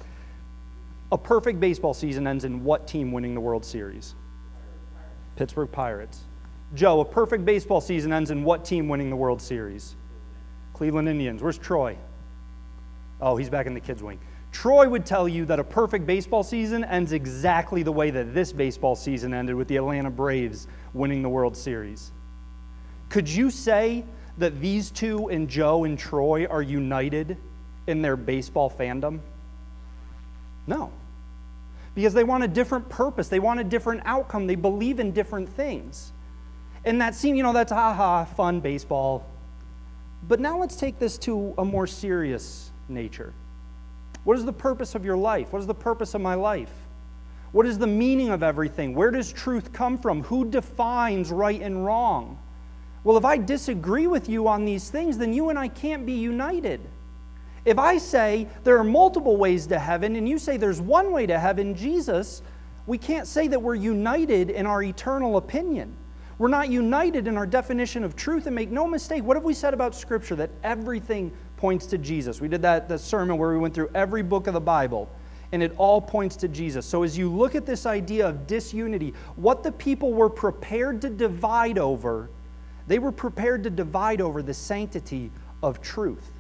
A 1.14 1.18
perfect 1.18 1.60
baseball 1.60 1.94
season 1.94 2.28
ends 2.28 2.44
in 2.44 2.64
what 2.64 2.88
team 2.88 3.12
winning 3.12 3.36
the 3.36 3.42
World 3.42 3.64
Series? 3.64 4.16
Pittsburgh 5.36 5.72
Pirates. 5.72 6.22
Joe, 6.74 7.02
a 7.02 7.06
perfect 7.06 7.46
baseball 7.46 7.82
season 7.82 8.14
ends 8.14 8.32
in 8.32 8.44
what 8.44 8.64
team 8.64 8.88
winning 8.88 9.10
the 9.10 9.16
World 9.16 9.42
Series? 9.42 9.96
Cleveland 10.74 11.08
Indians. 11.10 11.42
Where's 11.42 11.58
Troy? 11.58 11.98
Oh, 13.20 13.38
he's 13.38 13.50
back 13.50 13.66
in 13.66 13.74
the 13.74 13.80
kids' 13.80 14.02
wing. 14.02 14.20
Troy 14.52 14.88
would 14.88 15.06
tell 15.06 15.28
you 15.28 15.46
that 15.46 15.60
a 15.60 15.64
perfect 15.64 16.06
baseball 16.06 16.44
season 16.44 16.84
ends 16.84 17.14
exactly 17.14 17.84
the 17.84 17.92
way 17.92 18.12
that 18.12 18.34
this 18.34 18.52
baseball 18.52 18.96
season 18.96 19.34
ended 19.34 19.56
with 19.56 19.68
the 19.68 19.78
Atlanta 19.78 20.10
Braves 20.10 20.68
winning 20.94 21.22
the 21.22 21.30
World 21.30 21.56
Series. 21.56 22.12
Could 23.10 23.30
you 23.30 23.50
say 23.50 24.04
that 24.38 24.60
these 24.60 24.92
two 24.92 25.30
and 25.30 25.50
Joe 25.50 25.86
and 25.86 25.98
Troy 25.98 26.46
are 26.46 26.62
united 26.62 27.38
in 27.88 28.02
their 28.02 28.18
baseball 28.18 28.70
fandom? 28.70 29.20
No. 30.68 30.92
Because 31.96 32.14
they 32.14 32.24
want 32.24 32.44
a 32.44 32.48
different 32.48 32.88
purpose, 32.88 33.28
they 33.28 33.40
want 33.40 33.60
a 33.60 33.64
different 33.64 34.02
outcome, 34.06 34.48
they 34.48 34.56
believe 34.56 35.00
in 35.00 35.12
different 35.12 35.50
things. 35.50 36.12
And 36.86 37.02
that 37.02 37.16
scene, 37.16 37.36
you 37.36 37.44
know, 37.44 37.54
that's 37.54 37.72
haha, 37.72 38.26
fun 38.26 38.60
baseball. 38.60 39.26
But 40.28 40.40
now 40.40 40.60
let's 40.60 40.76
take 40.76 41.00
this 41.00 41.18
to 41.20 41.54
a 41.58 41.66
more 41.66 41.88
serious 41.88 42.72
nature. 42.88 43.34
What 44.24 44.38
is 44.38 44.46
the 44.46 44.54
purpose 44.54 44.96
of 44.96 45.04
your 45.04 45.18
life? 45.18 45.52
What 45.52 45.60
is 45.60 45.68
the 45.68 45.74
purpose 45.74 46.14
of 46.14 46.22
my 46.22 46.36
life? 46.36 46.72
What 47.52 47.66
is 47.66 47.78
the 47.78 47.88
meaning 47.88 48.30
of 48.30 48.44
everything? 48.44 48.96
Where 48.96 49.12
does 49.12 49.32
truth 49.32 49.74
come 49.74 49.98
from? 49.98 50.24
Who 50.24 50.50
defines 50.50 51.32
right 51.32 51.62
and 51.62 51.86
wrong? 51.86 52.38
Well, 53.04 53.18
if 53.18 53.26
I 53.26 53.38
disagree 53.38 54.08
with 54.08 54.30
you 54.30 54.48
on 54.48 54.64
these 54.64 54.90
things, 54.90 55.18
then 55.18 55.34
you 55.34 55.50
and 55.50 55.58
I 55.58 55.68
can't 55.68 56.06
be 56.06 56.14
united. 56.14 56.80
If 57.66 57.78
I 57.78 57.98
say 57.98 58.48
there 58.64 58.78
are 58.78 58.84
multiple 58.84 59.38
ways 59.38 59.68
to 59.68 59.80
heaven 59.80 60.16
and 60.16 60.30
you 60.30 60.38
say 60.38 60.58
there's 60.58 60.82
one 60.82 61.12
way 61.12 61.26
to 61.26 61.38
heaven, 61.38 61.76
Jesus, 61.76 62.42
we 62.88 62.98
can't 62.98 63.28
say 63.28 63.48
that 63.48 63.62
we're 63.62 63.76
united 63.76 64.50
in 64.50 64.66
our 64.66 64.82
eternal 64.82 65.38
opinion. 65.38 65.96
We're 66.38 66.48
not 66.48 66.70
united 66.70 67.28
in 67.28 67.38
our 67.38 67.46
definition 67.46 68.04
of 68.04 68.16
truth. 68.16 68.48
And 68.48 68.56
make 68.56 68.72
no 68.72 68.88
mistake, 68.88 69.24
what 69.24 69.38
have 69.38 69.44
we 69.44 69.54
said 69.54 69.76
about 69.76 69.94
Scripture? 69.94 70.36
That 70.36 70.50
everything 70.64 71.32
points 71.62 71.86
to 71.86 71.98
Jesus. 72.00 72.42
We 72.42 72.48
did 72.48 72.64
that 72.64 72.90
the 72.90 72.98
sermon 72.98 73.38
where 73.38 73.52
we 73.52 73.60
went 73.60 73.76
through 73.76 73.92
every 73.94 74.24
book 74.24 74.48
of 74.48 74.56
the 74.56 74.60
Bible 74.60 75.08
and 75.52 75.62
it 75.62 75.74
all 75.78 76.02
points 76.02 76.36
to 76.38 76.48
Jesus. 76.48 76.88
So, 76.88 77.04
as 77.04 77.16
you 77.16 77.30
look 77.30 77.54
at 77.54 77.68
this 77.68 77.86
idea 77.86 78.28
of 78.28 78.48
disunity, 78.48 79.14
what 79.36 79.62
the 79.62 79.72
people 79.72 80.12
were 80.12 80.30
prepared 80.30 81.02
to 81.02 81.10
divide 81.10 81.78
over, 81.78 82.30
they 82.88 82.98
were 82.98 83.12
prepared 83.12 83.64
to 83.66 83.70
divide 83.70 84.22
over 84.22 84.42
the 84.42 84.56
sanctity 84.56 85.30
of 85.62 85.82
truth. 85.82 86.32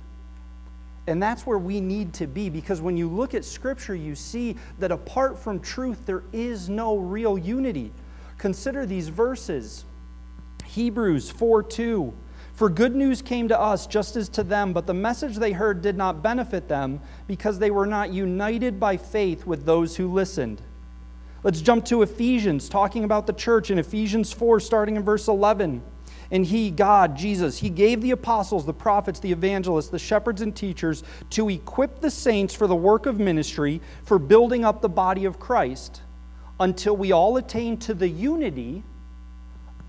And 1.06 1.22
that's 1.22 1.46
where 1.46 1.60
we 1.60 1.82
need 1.82 2.13
to 2.16 2.25
be 2.25 2.50
because 2.50 2.82
when 2.82 2.98
you 2.98 3.08
look 3.08 3.36
at 3.36 3.46
Scripture, 3.46 3.96
you 3.96 4.16
see 4.16 4.56
that 4.80 4.92
apart 4.92 5.38
from 5.38 5.60
truth, 5.60 6.04
there 6.08 6.24
is 6.34 6.68
no 6.68 6.98
real 6.98 7.38
unity. 7.38 7.92
Consider 8.40 8.88
these 8.88 9.10
verses 9.10 9.86
Hebrews 10.66 11.30
4 11.30 11.62
2. 11.62 12.13
For 12.62 12.70
good 12.70 12.96
news 12.96 13.24
came 13.24 13.48
to 13.48 13.60
us 13.60 13.88
just 13.88 14.15
as 14.15 14.30
to 14.30 14.44
them, 14.44 14.72
but 14.72 14.86
the 14.86 14.94
message 14.94 15.38
they 15.38 15.51
heard 15.51 15.82
did 15.82 15.98
not 15.98 16.22
benefit 16.22 16.68
them 16.68 17.01
because 17.25 17.58
they 17.58 17.72
were 17.72 17.88
not 17.88 18.13
united 18.13 18.80
by 18.80 18.98
faith 18.98 19.48
with 19.48 19.65
those 19.65 19.96
who 19.96 20.13
listened. 20.13 20.62
Let's 21.41 21.60
jump 21.60 21.86
to 21.86 22.03
Ephesians, 22.03 22.70
talking 22.70 23.03
about 23.03 23.25
the 23.25 23.34
church 23.34 23.72
in 23.72 23.80
Ephesians 23.80 24.32
4, 24.32 24.60
starting 24.60 24.96
in 24.96 25.01
verse 25.01 25.27
11. 25.27 25.82
And 26.30 26.46
he, 26.46 26.70
God, 26.70 27.18
Jesus, 27.18 27.58
he 27.58 27.72
gave 27.72 28.00
the 28.00 28.12
apostles, 28.12 28.63
the 28.68 28.74
prophets, 28.74 29.20
the 29.20 29.32
evangelists, 29.32 29.89
the 29.89 29.98
shepherds, 29.98 30.44
and 30.44 30.56
teachers 30.56 31.03
to 31.32 31.50
equip 31.50 32.00
the 32.00 32.12
saints 32.12 32.53
for 32.53 32.68
the 32.68 32.75
work 32.75 33.08
of 33.08 33.20
ministry, 33.20 33.82
for 34.03 34.20
building 34.20 34.63
up 34.63 34.84
the 34.84 34.88
body 34.88 35.25
of 35.25 35.39
Christ, 35.39 36.03
until 36.60 36.96
we 36.96 37.12
all 37.12 37.38
attain 37.38 37.77
to 37.77 37.96
the 37.96 38.08
unity 38.08 38.84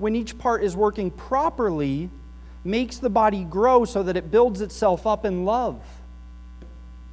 when 0.00 0.16
each 0.16 0.38
part 0.38 0.64
is 0.64 0.74
working 0.74 1.10
properly, 1.10 2.08
makes 2.64 2.96
the 2.96 3.10
body 3.10 3.44
grow 3.44 3.84
so 3.84 4.02
that 4.02 4.16
it 4.16 4.30
builds 4.30 4.62
itself 4.62 5.06
up 5.06 5.26
in 5.26 5.44
love. 5.44 5.76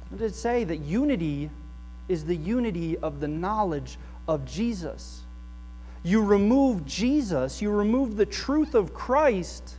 What 0.08 0.20
did 0.20 0.30
it 0.30 0.34
say? 0.34 0.64
That 0.64 0.78
unity 0.78 1.50
is 2.08 2.24
the 2.24 2.34
unity 2.34 2.96
of 2.96 3.20
the 3.20 3.28
knowledge 3.28 3.98
of 4.26 4.46
Jesus. 4.46 5.20
You 6.02 6.22
remove 6.22 6.86
Jesus, 6.86 7.60
you 7.60 7.70
remove 7.70 8.16
the 8.16 8.24
truth 8.24 8.74
of 8.74 8.94
Christ, 8.94 9.76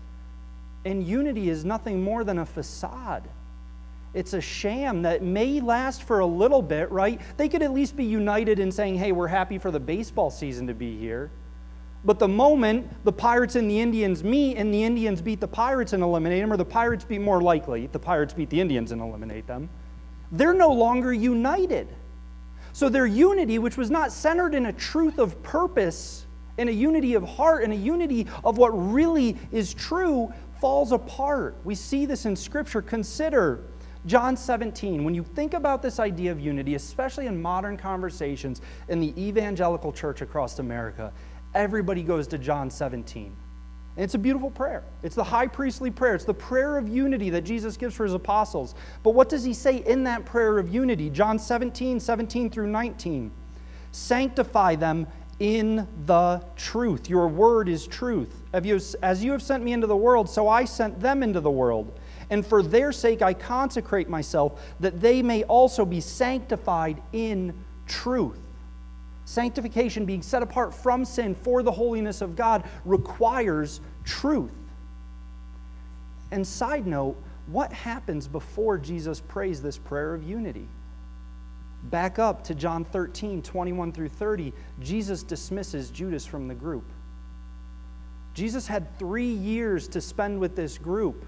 and 0.86 1.04
unity 1.04 1.50
is 1.50 1.66
nothing 1.66 2.04
more 2.04 2.24
than 2.24 2.38
a 2.38 2.46
facade. 2.46 3.28
It's 4.14 4.34
a 4.34 4.42
sham 4.42 5.02
that 5.02 5.24
may 5.24 5.62
last 5.62 6.04
for 6.04 6.20
a 6.20 6.26
little 6.28 6.62
bit, 6.62 6.92
right? 6.92 7.20
They 7.38 7.50
could 7.50 7.64
at 7.64 7.74
least 7.74 7.96
be 7.96 8.06
united 8.06 8.60
in 8.60 8.72
saying, 8.72 8.98
hey, 9.00 9.12
we're 9.12 9.28
happy 9.28 9.58
for 9.58 9.72
the 9.72 9.80
baseball 9.80 10.30
season 10.30 10.68
to 10.68 10.76
be 10.76 10.96
here. 10.96 11.32
But 12.06 12.20
the 12.20 12.28
moment 12.28 13.04
the 13.04 13.12
pirates 13.12 13.56
and 13.56 13.70
the 13.70 13.80
Indians 13.80 14.24
meet 14.24 14.56
and 14.56 14.74
the 14.74 14.84
Indians 14.84 15.22
beat 15.22 15.42
the 15.42 15.48
pirates 15.48 15.94
and 15.94 16.02
eliminate 16.02 16.42
them, 16.42 16.54
or 16.54 16.58
the 16.58 16.66
pirates 16.66 17.04
beat 17.04 17.20
more 17.20 17.42
likely, 17.42 17.88
the 17.88 18.00
pirates 18.00 18.34
beat 18.34 18.50
the 18.50 18.62
Indians 18.62 18.92
and 18.92 19.02
eliminate 19.02 19.48
them, 19.48 19.70
they're 20.32 20.54
no 20.54 20.72
longer 20.72 21.12
united. 21.12 21.88
So 22.72 22.88
their 22.88 23.06
unity, 23.06 23.60
which 23.60 23.78
was 23.78 23.90
not 23.90 24.12
centered 24.12 24.54
in 24.54 24.68
a 24.68 24.74
truth 24.74 25.18
of 25.20 25.42
purpose, 25.44 26.26
in 26.58 26.70
a 26.70 26.72
unity 26.72 27.16
of 27.16 27.24
heart, 27.24 27.64
in 27.64 27.72
a 27.72 27.76
unity 27.76 28.28
of 28.44 28.58
what 28.58 28.70
really 28.70 29.38
is 29.52 29.74
true, 29.74 30.32
falls 30.62 30.92
apart. 30.92 31.58
We 31.64 31.76
see 31.76 32.06
this 32.06 32.26
in 32.26 32.36
Scripture. 32.36 32.82
Consider 32.82 33.64
John 34.06 34.38
17. 34.38 35.04
When 35.04 35.14
you 35.14 35.24
think 35.24 35.54
about 35.54 35.82
this 35.82 36.00
idea 36.00 36.32
of 36.32 36.40
unity, 36.40 36.76
especially 36.76 37.28
in 37.28 37.42
modern 37.42 37.76
conversations 37.76 38.62
in 38.88 39.00
the 39.00 39.14
evangelical 39.22 39.92
church 39.92 40.22
across 40.22 40.60
America, 40.60 41.12
everybody 41.54 42.04
goes 42.04 42.28
to 42.28 42.38
John 42.38 42.70
17. 42.70 43.36
And 43.96 44.04
it's 44.04 44.14
a 44.14 44.20
beautiful 44.20 44.52
prayer. 44.52 44.84
It's 45.04 45.16
the 45.16 45.24
high 45.24 45.48
priestly 45.48 45.92
prayer. 45.92 46.16
It's 46.16 46.24
the 46.24 46.34
prayer 46.34 46.78
of 46.78 46.88
unity 46.88 47.30
that 47.32 47.42
Jesus 47.42 47.76
gives 47.76 47.96
for 47.96 48.06
his 48.06 48.14
apostles. 48.14 48.76
But 49.04 49.12
what 49.12 49.28
does 49.30 49.44
he 49.44 49.54
say 49.54 49.78
in 49.78 50.04
that 50.06 50.26
prayer 50.26 50.58
of 50.58 50.74
unity? 50.74 51.10
John 51.10 51.38
17, 51.38 52.00
17 52.00 52.50
through 52.50 52.68
19. 52.68 53.32
Sanctify 53.92 54.76
them 54.76 55.08
in 55.40 55.88
the 56.06 56.44
truth. 56.56 57.10
Your 57.10 57.28
word 57.28 57.68
is 57.68 57.88
truth. 57.88 58.34
As 58.54 59.24
you 59.24 59.32
have 59.32 59.42
sent 59.42 59.64
me 59.64 59.74
into 59.74 59.88
the 59.88 59.98
world, 59.98 60.30
so 60.30 60.48
I 60.48 60.66
sent 60.66 61.00
them 61.00 61.24
into 61.24 61.42
the 61.42 61.52
world. 61.52 62.00
And 62.30 62.46
for 62.46 62.62
their 62.62 62.92
sake 62.92 63.22
I 63.22 63.34
consecrate 63.34 64.08
myself, 64.08 64.62
that 64.80 65.02
they 65.02 65.22
may 65.22 65.44
also 65.44 65.86
be 65.86 66.00
sanctified 66.00 67.02
in 67.12 67.54
truth. 67.88 68.38
Sanctification, 69.30 70.06
being 70.06 70.24
set 70.24 70.42
apart 70.42 70.74
from 70.74 71.06
sin 71.06 71.36
for 71.36 71.62
the 71.62 71.72
holiness 71.72 72.22
of 72.22 72.36
God, 72.36 72.68
requires 72.84 73.80
truth. 74.04 74.56
And 76.32 76.46
side 76.46 76.88
note, 76.88 77.16
what 77.46 77.72
happens 77.72 78.28
before 78.28 78.80
Jesus 78.80 79.22
prays 79.22 79.62
this 79.62 79.78
prayer 79.78 80.16
of 80.16 80.24
unity? 80.24 80.68
Back 81.84 82.18
up 82.18 82.44
to 82.46 82.56
John 82.56 82.84
13, 82.84 83.44
21 83.44 83.92
through 83.92 84.10
30, 84.10 84.52
Jesus 84.80 85.22
dismisses 85.22 85.92
Judas 85.92 86.26
from 86.26 86.48
the 86.48 86.56
group. 86.56 86.92
Jesus 88.34 88.66
had 88.66 88.98
three 88.98 89.32
years 89.32 89.88
to 89.90 90.02
spend 90.02 90.40
with 90.40 90.56
this 90.56 90.80
group. 90.80 91.24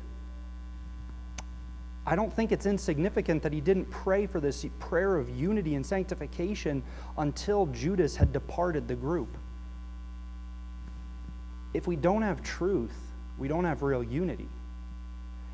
I 2.06 2.16
don't 2.16 2.34
think 2.34 2.52
it's 2.52 2.66
insignificant 2.66 3.44
that 3.44 3.54
he 3.54 3.62
didn't 3.62 3.90
pray 3.92 4.26
for 4.26 4.40
this 4.40 4.66
prayer 4.80 5.18
of 5.18 5.30
unity 5.30 5.76
and 5.76 5.86
sanctification 5.86 6.82
until 7.18 7.68
Judas 7.68 8.16
had 8.16 8.34
departed 8.34 8.88
the 8.88 8.96
group. 8.96 9.38
If 11.74 11.88
we 11.88 11.96
don't 11.96 12.24
have 12.24 12.42
truth, 12.42 12.96
we 13.38 13.48
don't 13.48 13.66
have 13.66 13.84
real 13.84 14.04
unity. 14.04 14.50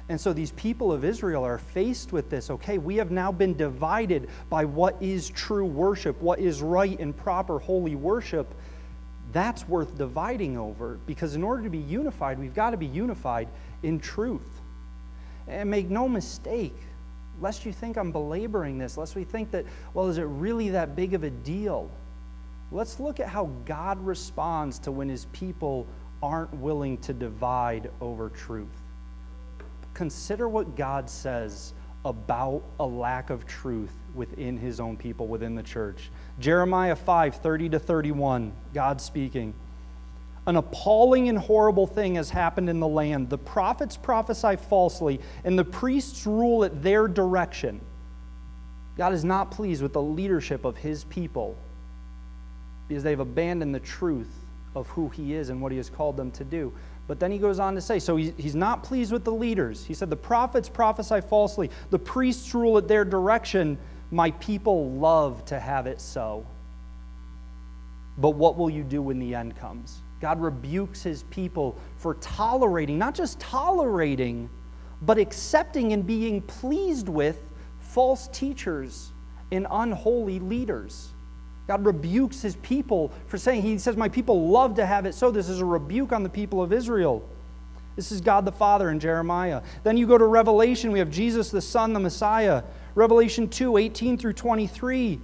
And 0.09 0.19
so 0.19 0.31
these 0.31 0.51
people 0.51 0.93
of 0.93 1.03
Israel 1.03 1.43
are 1.43 1.57
faced 1.57 2.13
with 2.13 2.29
this 2.29 2.49
okay, 2.49 2.77
we 2.77 2.95
have 2.95 3.11
now 3.11 3.31
been 3.31 3.55
divided 3.55 4.29
by 4.49 4.63
what 4.63 4.95
is 5.01 5.29
true 5.29 5.65
worship, 5.65 6.21
what 6.21 6.39
is 6.39 6.61
right 6.61 6.97
and 6.99 7.15
proper 7.15 7.59
holy 7.59 7.95
worship. 7.95 8.53
That's 9.33 9.67
worth 9.67 9.97
dividing 9.97 10.57
over 10.57 10.97
because 11.05 11.35
in 11.35 11.43
order 11.43 11.63
to 11.63 11.69
be 11.69 11.77
unified, 11.77 12.39
we've 12.39 12.55
got 12.55 12.69
to 12.69 12.77
be 12.77 12.85
unified 12.85 13.49
in 13.83 13.99
truth. 13.99 14.56
And 15.47 15.69
make 15.69 15.89
no 15.89 16.07
mistake, 16.07 16.75
lest 17.39 17.65
you 17.65 17.71
think 17.71 17.97
I'm 17.97 18.11
belaboring 18.11 18.77
this, 18.77 18.97
lest 18.97 19.15
we 19.15 19.23
think 19.23 19.51
that, 19.51 19.65
well, 19.93 20.07
is 20.07 20.17
it 20.17 20.23
really 20.23 20.69
that 20.69 20.95
big 20.95 21.13
of 21.13 21.23
a 21.23 21.29
deal? 21.29 21.89
Let's 22.71 22.99
look 22.99 23.19
at 23.19 23.27
how 23.27 23.45
God 23.65 24.05
responds 24.05 24.79
to 24.79 24.91
when 24.91 25.07
his 25.07 25.25
people 25.31 25.87
aren't 26.21 26.53
willing 26.55 26.97
to 26.99 27.13
divide 27.13 27.89
over 28.01 28.29
truth. 28.29 28.67
Consider 29.93 30.49
what 30.49 30.75
God 30.75 31.09
says 31.09 31.73
about 32.05 32.63
a 32.79 32.85
lack 32.85 33.29
of 33.29 33.45
truth 33.45 33.93
within 34.13 34.57
his 34.57 34.79
own 34.79 34.97
people, 34.97 35.27
within 35.27 35.55
the 35.55 35.63
church. 35.63 36.09
Jeremiah 36.39 36.95
5 36.95 37.35
30 37.35 37.69
to 37.69 37.79
31, 37.79 38.53
God 38.73 39.01
speaking. 39.01 39.53
An 40.47 40.55
appalling 40.55 41.27
and 41.27 41.37
horrible 41.37 41.85
thing 41.85 42.15
has 42.15 42.29
happened 42.29 42.69
in 42.69 42.79
the 42.79 42.87
land. 42.87 43.29
The 43.29 43.37
prophets 43.37 43.97
prophesy 43.97 44.55
falsely, 44.55 45.19
and 45.43 45.59
the 45.59 45.65
priests 45.65 46.25
rule 46.25 46.63
at 46.63 46.81
their 46.81 47.09
direction. 47.09 47.81
God 48.97 49.13
is 49.13 49.25
not 49.25 49.51
pleased 49.51 49.83
with 49.83 49.91
the 49.91 50.01
leadership 50.01 50.63
of 50.63 50.77
his 50.77 51.03
people 51.03 51.57
because 52.87 53.03
they've 53.03 53.19
abandoned 53.19 53.75
the 53.75 53.81
truth 53.81 54.33
of 54.73 54.87
who 54.87 55.09
he 55.09 55.33
is 55.33 55.49
and 55.49 55.61
what 55.61 55.73
he 55.73 55.77
has 55.77 55.89
called 55.89 56.15
them 56.15 56.31
to 56.31 56.45
do. 56.45 56.73
But 57.07 57.19
then 57.19 57.31
he 57.31 57.37
goes 57.37 57.59
on 57.59 57.75
to 57.75 57.81
say, 57.81 57.99
so 57.99 58.15
he's 58.15 58.55
not 58.55 58.83
pleased 58.83 59.11
with 59.11 59.25
the 59.25 59.31
leaders. 59.31 59.85
He 59.85 59.93
said, 59.93 60.09
The 60.09 60.15
prophets 60.15 60.69
prophesy 60.69 61.21
falsely, 61.21 61.69
the 61.89 61.99
priests 61.99 62.53
rule 62.53 62.77
at 62.77 62.87
their 62.87 63.03
direction. 63.03 63.77
My 64.11 64.31
people 64.31 64.91
love 64.91 65.43
to 65.45 65.59
have 65.59 65.87
it 65.87 65.99
so. 65.99 66.45
but 68.17 68.31
what 68.31 68.57
will 68.57 68.69
you 68.69 68.83
do 68.83 69.01
when 69.01 69.19
the 69.19 69.35
end 69.35 69.57
comes? 69.57 70.01
God 70.19 70.41
rebukes 70.41 71.03
his 71.03 71.24
people 71.24 71.77
for 71.97 72.15
tolerating, 72.15 72.97
not 72.97 73.13
just 73.13 73.39
tolerating, 73.39 74.50
but 75.01 75.17
accepting 75.17 75.93
and 75.93 76.05
being 76.05 76.41
pleased 76.41 77.07
with 77.07 77.39
false 77.79 78.27
teachers 78.29 79.12
and 79.51 79.67
unholy 79.69 80.39
leaders. 80.39 81.09
God 81.67 81.86
rebukes 81.86 82.41
his 82.41 82.55
people 82.57 83.12
for 83.27 83.38
saying, 83.38 83.62
He 83.62 83.77
says, 83.77 83.97
My 83.97 84.09
people 84.09 84.50
love 84.50 84.75
to 84.75 84.86
have 84.86 85.05
it 85.05 85.13
so. 85.13 85.31
This 85.31 85.50
is 85.50 85.59
a 85.59 85.65
rebuke 85.65 86.13
on 86.13 86.24
the 86.24 86.29
people 86.29 86.62
of 86.63 86.71
Israel. 86.71 87.27
This 87.95 88.12
is 88.12 88.21
God 88.21 88.45
the 88.45 88.51
Father 88.51 88.89
in 88.89 89.00
Jeremiah. 89.00 89.62
Then 89.83 89.97
you 89.97 90.07
go 90.07 90.17
to 90.17 90.25
Revelation, 90.25 90.91
we 90.91 91.00
have 91.00 91.09
Jesus 91.09 91.50
the 91.50 91.62
Son, 91.62 91.93
the 91.93 92.00
Messiah. 92.00 92.63
Revelation 92.95 93.50
2 93.50 93.77
18 93.77 94.17
through 94.17 94.33
23. 94.33 95.19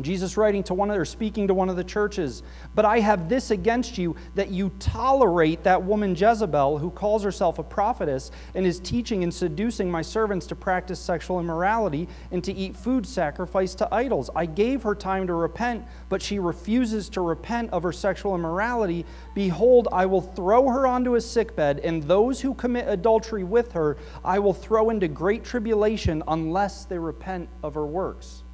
Jesus 0.00 0.38
writing 0.38 0.62
to 0.64 0.74
one 0.74 0.90
of 0.90 0.96
or 0.96 1.04
speaking 1.04 1.46
to 1.48 1.54
one 1.54 1.68
of 1.68 1.76
the 1.76 1.84
churches, 1.84 2.42
but 2.74 2.86
I 2.86 3.00
have 3.00 3.28
this 3.28 3.50
against 3.50 3.98
you 3.98 4.16
that 4.34 4.48
you 4.50 4.70
tolerate 4.78 5.64
that 5.64 5.82
woman 5.82 6.14
Jezebel 6.14 6.78
who 6.78 6.90
calls 6.90 7.22
herself 7.22 7.58
a 7.58 7.62
prophetess 7.62 8.30
and 8.54 8.64
is 8.64 8.80
teaching 8.80 9.22
and 9.22 9.32
seducing 9.32 9.90
my 9.90 10.00
servants 10.00 10.46
to 10.46 10.54
practice 10.54 10.98
sexual 10.98 11.40
immorality 11.40 12.08
and 12.30 12.42
to 12.42 12.54
eat 12.54 12.74
food 12.74 13.04
sacrificed 13.06 13.76
to 13.78 13.94
idols. 13.94 14.30
I 14.34 14.46
gave 14.46 14.82
her 14.82 14.94
time 14.94 15.26
to 15.26 15.34
repent, 15.34 15.84
but 16.08 16.22
she 16.22 16.38
refuses 16.38 17.10
to 17.10 17.20
repent 17.20 17.70
of 17.70 17.82
her 17.82 17.92
sexual 17.92 18.34
immorality. 18.34 19.04
Behold, 19.34 19.88
I 19.92 20.06
will 20.06 20.22
throw 20.22 20.68
her 20.70 20.86
onto 20.86 21.16
a 21.16 21.20
sickbed, 21.20 21.80
and 21.80 22.02
those 22.02 22.40
who 22.40 22.54
commit 22.54 22.88
adultery 22.88 23.44
with 23.44 23.72
her 23.72 23.98
I 24.24 24.38
will 24.38 24.54
throw 24.54 24.88
into 24.88 25.08
great 25.08 25.44
tribulation 25.44 26.22
unless 26.28 26.86
they 26.86 26.98
repent 26.98 27.50
of 27.62 27.74
her 27.74 27.86
works. 27.86 28.44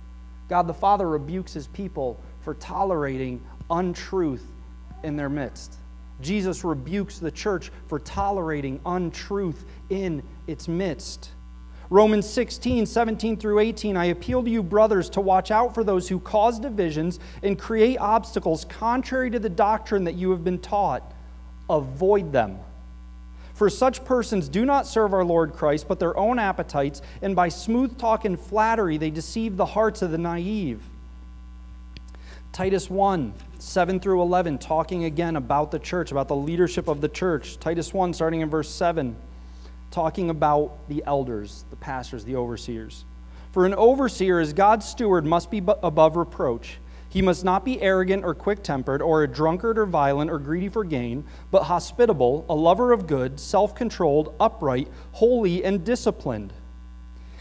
God 0.49 0.67
the 0.67 0.75
Father 0.75 1.09
rebukes 1.09 1.53
his 1.53 1.67
people 1.69 2.21
for 2.41 2.55
tolerating 2.55 3.43
untruth 3.71 4.47
in 5.03 5.17
their 5.17 5.29
midst. 5.29 5.77
Jesus 6.21 6.65
rebukes 6.65 7.19
the 7.19 7.31
church 7.31 7.71
for 7.87 7.99
tolerating 7.99 8.81
untruth 8.85 9.65
in 9.91 10.23
its 10.47 10.67
midst. 10.67 11.31
Romans 11.91 12.29
16, 12.29 12.85
17 12.85 13.37
through 13.37 13.61
18. 13.61 13.97
I 13.97 14.07
appeal 14.07 14.43
to 14.43 14.51
you, 14.51 14.63
brothers, 14.63 15.09
to 15.11 15.21
watch 15.21 15.51
out 15.51 15.75
for 15.75 15.83
those 15.83 16.09
who 16.09 16.21
cause 16.21 16.59
divisions 16.59 17.19
and 17.43 17.59
create 17.59 17.97
obstacles 17.99 18.65
contrary 18.67 19.31
to 19.31 19.39
the 19.39 19.49
doctrine 19.49 20.05
that 20.05 20.15
you 20.15 20.31
have 20.31 20.45
been 20.45 20.59
taught. 20.59 21.15
Avoid 21.71 22.33
them. 22.33 22.59
For 23.59 23.69
such 23.69 24.05
persons 24.05 24.49
do 24.49 24.65
not 24.65 24.87
serve 24.87 25.13
our 25.13 25.25
Lord 25.25 25.53
Christ, 25.53 25.89
but 25.89 25.99
their 25.99 26.17
own 26.17 26.39
appetites, 26.39 27.03
and 27.21 27.35
by 27.35 27.49
smooth 27.49 27.99
talk 27.99 28.25
and 28.25 28.39
flattery 28.39 28.99
they 28.99 29.11
deceive 29.11 29.57
the 29.57 29.67
hearts 29.67 30.01
of 30.01 30.13
the 30.13 30.17
naive. 30.17 30.81
Titus 32.53 32.89
1, 32.89 33.35
7 33.59 33.99
through 33.99 34.23
11, 34.23 34.59
talking 34.59 35.03
again 35.03 35.35
about 35.35 35.73
the 35.73 35.81
church, 35.81 36.13
about 36.13 36.29
the 36.29 36.37
leadership 36.37 36.87
of 36.87 37.01
the 37.01 37.09
church. 37.09 37.59
Titus 37.59 37.93
1, 37.93 38.15
starting 38.15 38.43
in 38.43 38.49
verse 38.49 38.71
7, 38.71 39.17
talking 39.91 40.31
about 40.31 40.89
the 40.89 41.03
elders, 41.05 41.65
the 41.71 41.77
pastors, 41.77 42.25
the 42.25 42.37
overseers. 42.37 43.05
For 43.51 43.67
an 43.67 43.75
overseer, 43.75 44.39
as 44.39 44.53
God's 44.53 44.87
steward, 44.87 45.27
must 45.27 45.51
be 45.51 45.59
above 45.59 46.17
reproach 46.17 46.79
he 47.09 47.23
must 47.23 47.45
not 47.45 47.65
be 47.65 47.81
arrogant 47.81 48.25
or 48.25 48.35
quick 48.35 48.63
tempered, 48.63 49.01
or 49.01 49.23
a 49.23 49.29
drunkard 49.29 49.79
or 49.79 49.87
violent 49.87 50.31
or 50.31 50.39
greedy 50.39 50.69
for 50.69 50.85
gain, 50.85 51.25
but 51.51 51.65
hospitable, 51.65 52.45
a 52.49 52.55
lover 52.55 52.93
of 52.93 53.07
good, 53.07 53.41
self 53.41 53.75
controlled, 53.75 54.35
upright, 54.39 54.89
holy, 55.13 55.65
and 55.65 55.85
disciplined. 55.85 56.53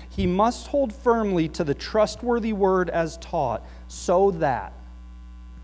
He 0.09 0.25
must 0.25 0.67
hold 0.67 0.93
firmly 0.93 1.49
to 1.49 1.63
the 1.63 1.73
trustworthy 1.73 2.53
word 2.53 2.89
as 2.89 3.17
taught, 3.17 3.65
so 3.87 4.31
that. 4.31 4.73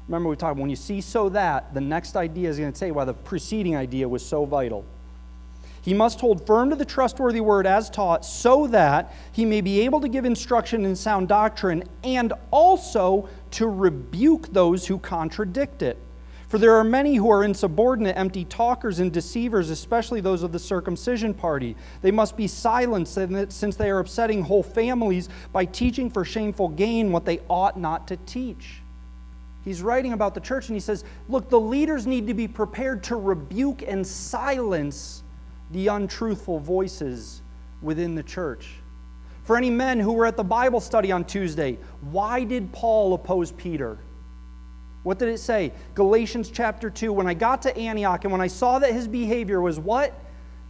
Remember, 0.07 0.29
we 0.29 0.36
talked 0.36 0.60
when 0.60 0.69
you 0.69 0.75
see 0.75 1.00
so 1.00 1.29
that, 1.29 1.73
the 1.73 1.82
next 1.82 2.17
idea 2.17 2.49
is 2.49 2.60
going 2.60 2.73
to 2.73 2.77
say 2.77 2.91
why 2.91 3.06
the 3.06 3.13
preceding 3.13 3.77
idea 3.77 4.08
was 4.08 4.23
so 4.23 4.43
vital. 4.43 4.86
He 5.84 5.93
must 5.93 6.22
hold 6.22 6.48
firm 6.48 6.69
to 6.69 6.78
the 6.78 6.86
trustworthy 6.86 7.41
word 7.41 7.67
as 7.67 7.89
taught, 7.89 8.24
so 8.24 8.67
that 8.67 9.13
he 9.34 9.43
may 9.43 9.60
be 9.60 9.82
able 9.82 10.00
to 10.00 10.08
give 10.08 10.24
instruction 10.24 10.86
in 10.86 10.96
sound 10.96 11.28
doctrine 11.28 11.84
and 12.06 12.32
also 12.52 13.28
to 13.52 13.67
rebuke 13.67 14.54
those 14.54 14.88
who 14.88 14.98
contradict 14.98 15.82
it. 15.82 15.98
For 16.48 16.58
there 16.58 16.76
are 16.76 16.86
many 16.86 17.15
who 17.15 17.30
are 17.30 17.43
insubordinate, 17.43 18.15
empty 18.15 18.46
talkers, 18.46 19.00
and 19.00 19.12
deceivers, 19.12 19.69
especially 19.69 20.22
those 20.22 20.41
of 20.41 20.54
the 20.54 20.60
circumcision 20.60 21.34
party. 21.34 21.76
They 22.02 22.12
must 22.12 22.38
be 22.38 22.48
silenced, 22.48 23.15
since 23.50 23.76
they 23.76 23.89
are 23.89 24.00
upsetting 24.00 24.43
whole 24.43 24.63
families 24.63 25.28
by 25.52 25.65
teaching 25.65 26.10
for 26.10 26.24
shameful 26.24 26.69
gain 26.69 27.12
what 27.12 27.26
they 27.26 27.41
ought 27.50 27.78
not 27.78 28.08
to 28.08 28.17
teach. 28.17 28.82
He's 29.65 29.82
writing 29.82 30.13
about 30.13 30.34
the 30.34 30.39
church 30.39 30.69
and 30.69 30.78
he 30.78 30.80
says, 30.80 31.04
Look, 31.28 31.50
the 31.50 31.60
leaders 31.60 32.08
need 32.08 32.28
to 32.28 32.34
be 32.34 32.48
prepared 32.48 33.04
to 33.06 33.17
rebuke 33.17 33.82
and 33.86 34.06
silence 34.06 35.24
the 35.73 35.88
untruthful 35.88 36.59
voices 36.59 37.41
within 37.81 38.15
the 38.15 38.23
church. 38.23 38.69
For 39.43 39.57
any 39.57 39.69
men 39.69 39.99
who 39.99 40.13
were 40.13 40.25
at 40.25 40.38
the 40.38 40.43
Bible 40.43 40.79
study 40.79 41.12
on 41.12 41.25
Tuesday, 41.25 41.77
why 41.99 42.43
did 42.45 42.71
Paul 42.71 43.13
oppose 43.13 43.51
Peter? 43.51 43.97
What 45.03 45.19
did 45.19 45.27
it 45.27 45.39
say? 45.39 45.73
Galatians 45.95 46.49
chapter 46.49 46.89
2. 46.89 47.12
When 47.12 47.27
I 47.27 47.33
got 47.33 47.62
to 47.63 47.77
Antioch 47.77 48.23
and 48.23 48.31
when 48.31 48.39
I 48.39 48.47
saw 48.47 48.79
that 48.79 48.93
his 48.93 49.07
behavior 49.07 49.59
was 49.59 49.79
what? 49.79 50.17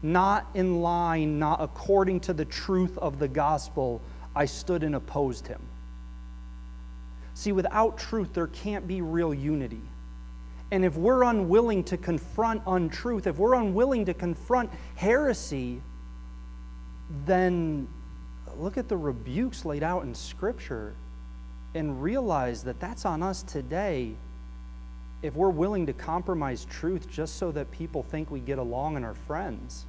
Not 0.02 0.50
in 0.56 0.82
line, 0.82 1.38
not 1.38 1.62
according 1.62 2.22
to 2.22 2.34
the 2.34 2.46
truth 2.46 2.98
of 2.98 3.20
the 3.20 3.28
gospel, 3.28 4.02
I 4.36 4.46
stood 4.46 4.84
and 4.84 4.96
opposed 4.96 5.46
him. 5.46 5.62
See, 7.36 7.52
without 7.52 7.98
truth, 7.98 8.34
there 8.34 8.48
can't 8.48 8.88
be 8.88 9.02
real 9.02 9.34
unity. 9.34 9.82
And 10.74 10.84
if 10.84 10.98
we're 10.98 11.22
unwilling 11.22 11.84
to 11.84 11.98
confront 11.98 12.64
untruth, 12.66 13.28
if 13.28 13.38
we're 13.38 13.54
unwilling 13.54 14.06
to 14.06 14.14
confront 14.16 14.72
heresy, 14.96 15.84
then 17.28 17.88
look 18.58 18.80
at 18.80 18.90
the 18.90 18.98
rebukes 18.98 19.66
laid 19.66 19.84
out 19.84 20.02
in 20.02 20.16
Scripture 20.16 20.96
and 21.76 22.02
realize 22.02 22.64
that 22.64 22.80
that's 22.80 23.06
on 23.06 23.22
us 23.22 23.44
today 23.44 24.16
if 25.22 25.36
we're 25.36 25.52
willing 25.52 25.86
to 25.86 25.94
compromise 25.94 26.66
truth 26.66 27.08
just 27.08 27.36
so 27.36 27.52
that 27.52 27.70
people 27.70 28.02
think 28.02 28.32
we 28.32 28.40
get 28.40 28.58
along 28.58 28.96
and 28.96 29.06
are 29.06 29.14
friends. 29.14 29.86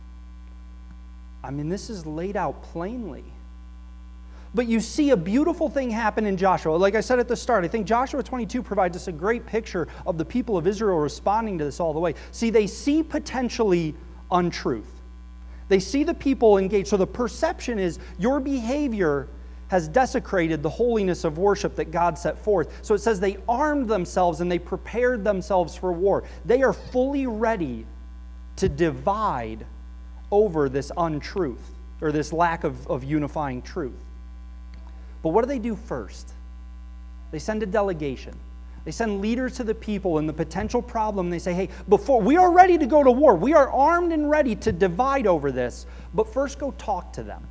I 1.42 1.50
mean, 1.50 1.70
this 1.70 1.88
is 1.88 2.04
laid 2.04 2.36
out 2.36 2.62
plainly. 2.62 3.24
But 4.54 4.68
you 4.68 4.78
see 4.78 5.10
a 5.10 5.16
beautiful 5.16 5.68
thing 5.68 5.90
happen 5.90 6.26
in 6.26 6.36
Joshua. 6.36 6.76
Like 6.76 6.94
I 6.94 7.00
said 7.00 7.18
at 7.18 7.26
the 7.26 7.36
start, 7.36 7.64
I 7.64 7.68
think 7.68 7.86
Joshua 7.86 8.22
22 8.22 8.62
provides 8.62 8.96
us 8.96 9.08
a 9.08 9.12
great 9.12 9.44
picture 9.44 9.88
of 10.06 10.16
the 10.16 10.24
people 10.24 10.56
of 10.56 10.66
Israel 10.66 10.98
responding 10.98 11.58
to 11.58 11.64
this 11.64 11.80
all 11.80 11.92
the 11.92 11.98
way. 11.98 12.14
See, 12.30 12.50
they 12.50 12.68
see 12.68 13.02
potentially 13.02 13.96
untruth. 14.30 15.00
They 15.68 15.80
see 15.80 16.04
the 16.04 16.14
people 16.14 16.58
engaged. 16.58 16.88
So 16.88 16.96
the 16.96 17.06
perception 17.06 17.80
is 17.80 17.98
your 18.18 18.38
behavior 18.38 19.28
has 19.68 19.88
desecrated 19.88 20.62
the 20.62 20.70
holiness 20.70 21.24
of 21.24 21.36
worship 21.38 21.74
that 21.76 21.90
God 21.90 22.16
set 22.16 22.38
forth. 22.38 22.78
So 22.82 22.94
it 22.94 22.98
says 22.98 23.18
they 23.18 23.38
armed 23.48 23.88
themselves 23.88 24.40
and 24.40 24.52
they 24.52 24.58
prepared 24.58 25.24
themselves 25.24 25.74
for 25.74 25.92
war. 25.92 26.22
They 26.44 26.62
are 26.62 26.72
fully 26.72 27.26
ready 27.26 27.86
to 28.56 28.68
divide 28.68 29.66
over 30.30 30.68
this 30.68 30.92
untruth 30.96 31.72
or 32.00 32.12
this 32.12 32.32
lack 32.32 32.62
of, 32.62 32.86
of 32.86 33.02
unifying 33.02 33.62
truth. 33.62 34.03
But 35.24 35.30
what 35.30 35.40
do 35.40 35.48
they 35.48 35.58
do 35.58 35.74
first? 35.74 36.34
They 37.30 37.38
send 37.38 37.62
a 37.62 37.66
delegation. 37.66 38.38
They 38.84 38.90
send 38.90 39.22
leaders 39.22 39.56
to 39.56 39.64
the 39.64 39.74
people 39.74 40.18
and 40.18 40.28
the 40.28 40.34
potential 40.34 40.82
problem. 40.82 41.30
They 41.30 41.38
say, 41.38 41.54
hey, 41.54 41.70
before 41.88 42.20
we 42.20 42.36
are 42.36 42.52
ready 42.52 42.76
to 42.76 42.84
go 42.84 43.02
to 43.02 43.10
war, 43.10 43.34
we 43.34 43.54
are 43.54 43.70
armed 43.70 44.12
and 44.12 44.28
ready 44.28 44.54
to 44.56 44.70
divide 44.70 45.26
over 45.26 45.50
this, 45.50 45.86
but 46.12 46.30
first 46.30 46.58
go 46.58 46.72
talk 46.72 47.14
to 47.14 47.22
them. 47.22 47.42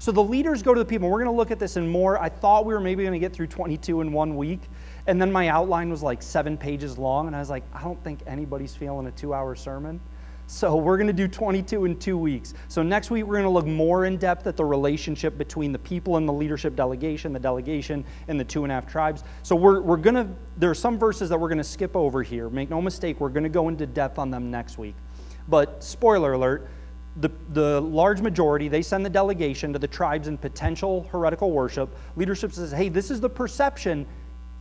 So 0.00 0.10
the 0.10 0.24
leaders 0.24 0.60
go 0.60 0.74
to 0.74 0.80
the 0.80 0.84
people. 0.84 1.08
We're 1.08 1.22
going 1.22 1.32
to 1.32 1.36
look 1.36 1.52
at 1.52 1.60
this 1.60 1.76
in 1.76 1.88
more. 1.88 2.20
I 2.20 2.28
thought 2.28 2.66
we 2.66 2.74
were 2.74 2.80
maybe 2.80 3.04
going 3.04 3.12
to 3.12 3.20
get 3.20 3.32
through 3.32 3.46
22 3.46 4.00
in 4.00 4.12
one 4.12 4.36
week. 4.36 4.62
And 5.06 5.22
then 5.22 5.30
my 5.30 5.46
outline 5.46 5.88
was 5.88 6.02
like 6.02 6.20
seven 6.20 6.58
pages 6.58 6.98
long. 6.98 7.28
And 7.28 7.36
I 7.36 7.38
was 7.38 7.50
like, 7.50 7.62
I 7.72 7.84
don't 7.84 8.02
think 8.02 8.18
anybody's 8.26 8.74
feeling 8.74 9.06
a 9.06 9.12
two 9.12 9.32
hour 9.32 9.54
sermon. 9.54 10.00
So 10.46 10.76
we're 10.76 10.96
going 10.96 11.06
to 11.06 11.12
do 11.12 11.28
22 11.28 11.86
in 11.86 11.98
two 11.98 12.18
weeks. 12.18 12.52
So 12.68 12.82
next 12.82 13.10
week, 13.10 13.24
we're 13.24 13.40
going 13.40 13.44
to 13.44 13.50
look 13.50 13.66
more 13.66 14.04
in 14.04 14.18
depth 14.18 14.46
at 14.46 14.56
the 14.56 14.64
relationship 14.64 15.38
between 15.38 15.72
the 15.72 15.78
people 15.78 16.18
and 16.18 16.28
the 16.28 16.32
leadership 16.32 16.76
delegation, 16.76 17.32
the 17.32 17.40
delegation, 17.40 18.04
and 18.28 18.38
the 18.38 18.44
two 18.44 18.64
and 18.64 18.70
a 18.70 18.74
half 18.74 18.86
tribes. 18.86 19.24
So 19.42 19.56
we're, 19.56 19.80
we're 19.80 19.96
going 19.96 20.16
to, 20.16 20.28
there 20.58 20.70
are 20.70 20.74
some 20.74 20.98
verses 20.98 21.30
that 21.30 21.40
we're 21.40 21.48
going 21.48 21.58
to 21.58 21.64
skip 21.64 21.96
over 21.96 22.22
here. 22.22 22.50
Make 22.50 22.68
no 22.68 22.82
mistake, 22.82 23.18
we're 23.20 23.30
going 23.30 23.44
to 23.44 23.48
go 23.48 23.68
into 23.68 23.86
depth 23.86 24.18
on 24.18 24.30
them 24.30 24.50
next 24.50 24.78
week. 24.78 24.94
But 25.48 25.82
spoiler 25.82 26.34
alert, 26.34 26.68
the, 27.16 27.30
the 27.50 27.80
large 27.80 28.20
majority, 28.20 28.68
they 28.68 28.82
send 28.82 29.04
the 29.04 29.10
delegation 29.10 29.72
to 29.72 29.78
the 29.78 29.88
tribes 29.88 30.28
in 30.28 30.38
potential 30.38 31.08
heretical 31.10 31.50
worship. 31.50 31.94
Leadership 32.16 32.52
says, 32.52 32.72
hey, 32.72 32.88
this 32.88 33.10
is 33.10 33.20
the 33.20 33.28
perception, 33.28 34.06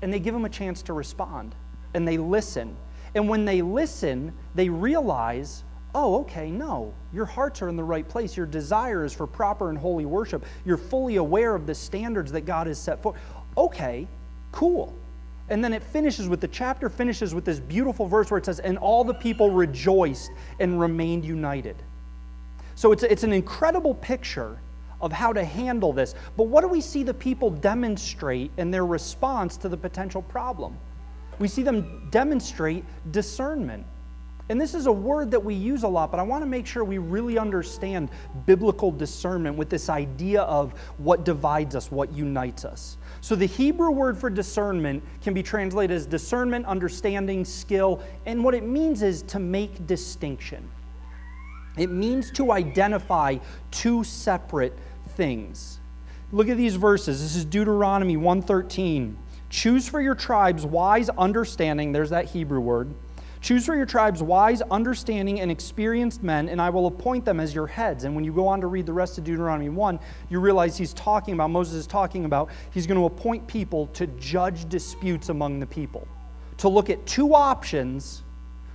and 0.02 0.14
they 0.14 0.20
give 0.20 0.34
them 0.34 0.46
a 0.46 0.50
chance 0.50 0.82
to 0.84 0.94
respond. 0.94 1.56
And 1.94 2.08
they 2.08 2.18
listen. 2.18 2.76
And 3.16 3.28
when 3.28 3.46
they 3.46 3.62
listen, 3.62 4.34
they 4.56 4.70
realize 4.70 5.64
oh, 5.94 6.22
okay, 6.22 6.50
no, 6.50 6.94
your 7.14 7.26
hearts 7.26 7.62
are 7.62 7.70
in 7.70 7.76
the 7.76 7.84
right 7.84 8.08
place. 8.08 8.38
Your 8.38 8.46
desire 8.46 9.04
is 9.04 9.14
for 9.14 9.28
proper 9.28 9.70
and 9.70 9.78
holy 9.78 10.06
worship. 10.06 10.46
You're 10.66 10.78
fully 10.78 11.18
aware 11.18 11.54
of 11.56 11.68
the 11.68 11.76
standards 11.76 12.32
that 12.32 12.42
God 12.42 12.68
has 12.68 12.80
set 12.80 13.02
forth. 13.02 13.18
Okay, 13.58 14.08
cool. 14.52 14.94
And 15.50 15.64
then 15.64 15.74
it 15.74 15.84
finishes 15.84 16.30
with 16.30 16.40
the 16.40 16.48
chapter 16.48 16.88
finishes 16.88 17.36
with 17.36 17.44
this 17.44 17.60
beautiful 17.60 18.08
verse 18.08 18.32
where 18.32 18.38
it 18.38 18.46
says, 18.46 18.60
And 18.60 18.78
all 18.78 19.04
the 19.04 19.14
people 19.14 19.52
rejoiced 19.52 20.32
and 20.60 20.80
remained 20.80 21.26
united. 21.26 21.76
So 22.76 22.94
it's, 22.94 23.04
it's 23.04 23.24
an 23.24 23.34
incredible 23.34 23.94
picture 23.96 24.58
of 25.02 25.12
how 25.12 25.34
to 25.34 25.44
handle 25.44 25.92
this. 25.92 26.16
But 26.38 26.44
what 26.46 26.62
do 26.62 26.68
we 26.68 26.80
see 26.80 27.04
the 27.04 27.14
people 27.14 27.50
demonstrate 27.50 28.52
in 28.58 28.72
their 28.72 28.86
response 28.86 29.58
to 29.58 29.70
the 29.70 29.76
potential 29.76 30.22
problem? 30.22 30.78
We 31.40 31.48
see 31.48 31.64
them 31.64 32.08
demonstrate 32.12 32.86
discernment. 33.12 33.86
And 34.52 34.60
this 34.60 34.74
is 34.74 34.86
a 34.86 34.92
word 34.92 35.32
that 35.32 35.40
we 35.40 35.54
use 35.54 35.84
a 35.84 35.88
lot, 35.88 36.12
but 36.12 36.20
I 36.20 36.24
want 36.24 36.42
to 36.42 36.46
make 36.46 36.68
sure 36.68 36.84
we 36.84 36.98
really 36.98 37.38
understand 37.38 38.10
biblical 38.46 38.92
discernment 38.92 39.56
with 39.56 39.70
this 39.70 39.88
idea 39.88 40.42
of 40.42 40.74
what 40.98 41.24
divides 41.24 41.74
us, 41.74 41.90
what 41.90 42.12
unites 42.12 42.66
us. 42.66 42.98
So, 43.22 43.34
the 43.34 43.46
Hebrew 43.46 43.92
word 43.92 44.18
for 44.18 44.30
discernment 44.30 45.06
can 45.22 45.34
be 45.34 45.42
translated 45.42 45.96
as 45.96 46.06
discernment, 46.06 46.66
understanding, 46.66 47.46
skill, 47.46 48.04
and 48.26 48.44
what 48.44 48.54
it 48.54 48.66
means 48.66 49.04
is 49.04 49.22
to 49.22 49.40
make 49.40 49.88
distinction. 49.88 50.70
It 51.78 51.90
means 51.90 52.30
to 52.32 52.52
identify 52.52 53.38
two 53.72 54.04
separate 54.04 54.78
things. 55.12 55.80
Look 56.34 56.50
at 56.50 56.58
these 56.58 56.76
verses. 56.76 57.22
This 57.22 57.38
is 57.38 57.46
Deuteronomy 57.46 58.18
113. 58.18 59.18
Choose 59.50 59.88
for 59.88 60.02
your 60.02 60.16
tribes 60.16 60.66
wise 60.66 61.08
understanding, 61.08 61.94
there's 61.94 62.10
that 62.10 62.26
Hebrew 62.26 62.60
word 62.60 62.94
Choose 63.42 63.66
for 63.66 63.76
your 63.76 63.88
tribes 63.88 64.22
wise, 64.22 64.62
understanding, 64.70 65.40
and 65.40 65.50
experienced 65.50 66.22
men, 66.22 66.48
and 66.48 66.62
I 66.62 66.70
will 66.70 66.86
appoint 66.86 67.26
them 67.26 67.40
as 67.40 67.56
your 67.56 67.66
heads. 67.66 68.04
And 68.04 68.14
when 68.14 68.24
you 68.24 68.32
go 68.32 68.48
on 68.48 68.62
to 68.62 68.68
read 68.68 68.86
the 68.86 68.94
rest 68.94 69.18
of 69.18 69.24
Deuteronomy 69.24 69.70
1, 69.70 70.00
you 70.30 70.40
realize 70.40 70.78
he's 70.78 70.94
talking 70.94 71.34
about, 71.34 71.50
Moses 71.50 71.74
is 71.74 71.88
talking 71.88 72.26
about, 72.26 72.52
he's 72.70 72.86
going 72.86 73.00
to 73.00 73.06
appoint 73.06 73.48
people 73.48 73.88
to 73.88 74.06
judge 74.06 74.70
disputes 74.70 75.30
among 75.30 75.60
the 75.60 75.66
people, 75.66 76.08
to 76.58 76.70
look 76.70 76.92
at 76.92 77.04
two 77.08 77.34
options 77.34 78.22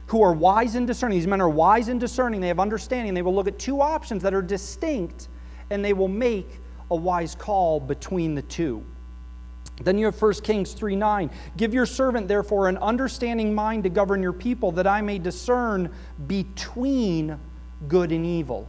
who 0.07 0.21
are 0.21 0.33
wise 0.33 0.75
and 0.75 0.85
discerning. 0.85 1.19
These 1.19 1.29
men 1.29 1.41
are 1.41 1.49
wise 1.49 1.87
and 1.87 2.01
discerning, 2.01 2.41
they 2.41 2.49
have 2.49 2.59
understanding. 2.59 3.15
They 3.15 3.23
will 3.23 3.35
look 3.35 3.47
at 3.47 3.61
two 3.61 3.81
options 3.81 4.21
that 4.25 4.35
are 4.35 4.43
distinct, 4.43 5.29
and 5.71 5.85
they 5.85 5.93
will 5.93 6.09
make 6.09 6.61
a 6.91 6.97
wise 6.97 7.37
call 7.37 7.79
between 7.79 8.35
the 8.35 8.43
two. 8.43 8.85
Then 9.83 9.99
you 9.99 10.07
have 10.07 10.21
1 10.21 10.33
Kings 10.35 10.73
3 10.73 10.97
9. 10.97 11.31
Give 11.57 11.75
your 11.75 11.87
servant, 11.87 12.29
therefore, 12.29 12.69
an 12.69 12.79
understanding 12.79 13.55
mind 13.55 13.85
to 13.85 13.91
govern 13.91 14.23
your 14.23 14.33
people, 14.33 14.73
that 14.73 14.87
I 14.87 15.03
may 15.03 15.19
discern 15.19 15.93
between 16.27 17.39
good 17.89 18.13
and 18.13 18.25
evil. 18.25 18.69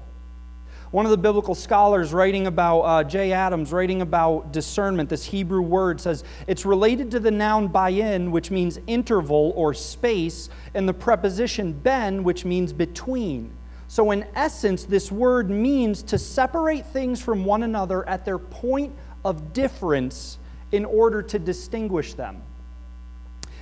One 0.91 1.06
of 1.06 1.12
the 1.12 1.17
biblical 1.17 1.54
scholars 1.54 2.13
writing 2.13 2.48
about, 2.48 2.80
uh, 2.82 3.04
Jay 3.04 3.34
Adams, 3.34 3.74
writing 3.74 4.02
about 4.02 4.54
discernment, 4.54 5.10
this 5.10 5.26
Hebrew 5.26 5.62
word 5.62 6.00
says 6.00 6.24
it's 6.46 6.65
related 6.65 7.12
to 7.12 7.20
the 7.20 7.32
noun 7.32 7.67
bayin, 7.67 8.32
which 8.32 8.52
means 8.52 8.80
interval 8.88 9.52
or 9.56 9.74
space, 9.74 10.50
and 10.74 10.88
the 10.88 10.93
preposition 10.93 11.74
ben, 11.74 12.24
which 12.24 12.46
means 12.46 12.72
between. 12.72 13.52
So, 13.89 14.12
in 14.12 14.26
essence, 14.34 14.86
this 14.86 15.12
word 15.12 15.50
means 15.50 16.04
to 16.04 16.17
separate 16.17 16.86
things 16.86 17.22
from 17.22 17.46
one 17.46 17.63
another 17.63 18.08
at 18.08 18.26
their 18.26 18.38
point 18.38 18.93
of 19.26 19.54
difference 19.54 20.39
in 20.71 20.86
order 20.86 21.21
to 21.21 21.39
distinguish 21.39 22.13
them. 22.13 22.41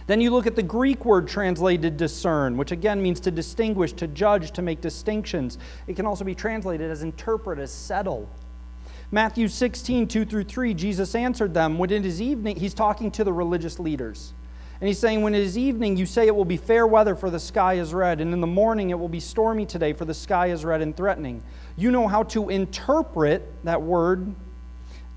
Then 0.08 0.22
you 0.22 0.30
look 0.30 0.46
at 0.46 0.56
the 0.56 0.64
Greek 0.64 1.04
word 1.04 1.28
translated 1.28 1.98
discern, 1.98 2.58
which 2.58 2.72
again 2.72 3.02
means 3.02 3.20
to 3.22 3.32
distinguish, 3.32 3.94
to 3.94 4.08
judge, 4.08 4.52
to 4.52 4.62
make 4.62 4.80
distinctions. 4.82 5.58
It 5.88 5.96
can 5.96 6.06
also 6.06 6.24
be 6.24 6.36
translated 6.36 6.92
as 6.92 7.02
interpret, 7.02 7.58
as 7.58 7.72
settle. 7.72 8.30
Matthew 9.12 9.48
16, 9.48 10.08
2 10.08 10.26
through 10.26 10.44
3, 10.44 10.74
Jesus 10.74 11.16
answered 11.16 11.54
them. 11.54 11.78
When 11.78 11.90
it 11.90 12.06
is 12.06 12.22
evening, 12.22 12.58
he's 12.58 12.74
talking 12.74 13.10
to 13.12 13.24
the 13.24 13.34
religious 13.34 13.80
leaders. 13.80 14.34
And 14.80 14.88
he's 14.88 15.00
saying, 15.00 15.22
When 15.22 15.34
it 15.34 15.42
is 15.42 15.58
evening, 15.58 15.98
you 15.98 16.06
say 16.06 16.28
it 16.28 16.36
will 16.36 16.46
be 16.46 16.58
fair 16.58 16.86
weather, 16.86 17.16
for 17.16 17.30
the 17.30 17.40
sky 17.40 17.76
is 17.76 17.94
red. 17.94 18.22
And 18.22 18.34
in 18.34 18.42
the 18.42 18.48
morning, 18.48 18.90
it 18.92 19.00
will 19.00 19.10
be 19.10 19.20
stormy 19.20 19.66
today, 19.66 19.94
for 19.94 20.06
the 20.06 20.14
sky 20.14 20.48
is 20.48 20.66
red 20.66 20.82
and 20.82 20.96
threatening. 20.96 21.44
You 21.76 21.92
know 21.92 22.08
how 22.08 22.24
to 22.24 22.50
interpret 22.50 23.52
that 23.64 23.82
word 23.82 24.36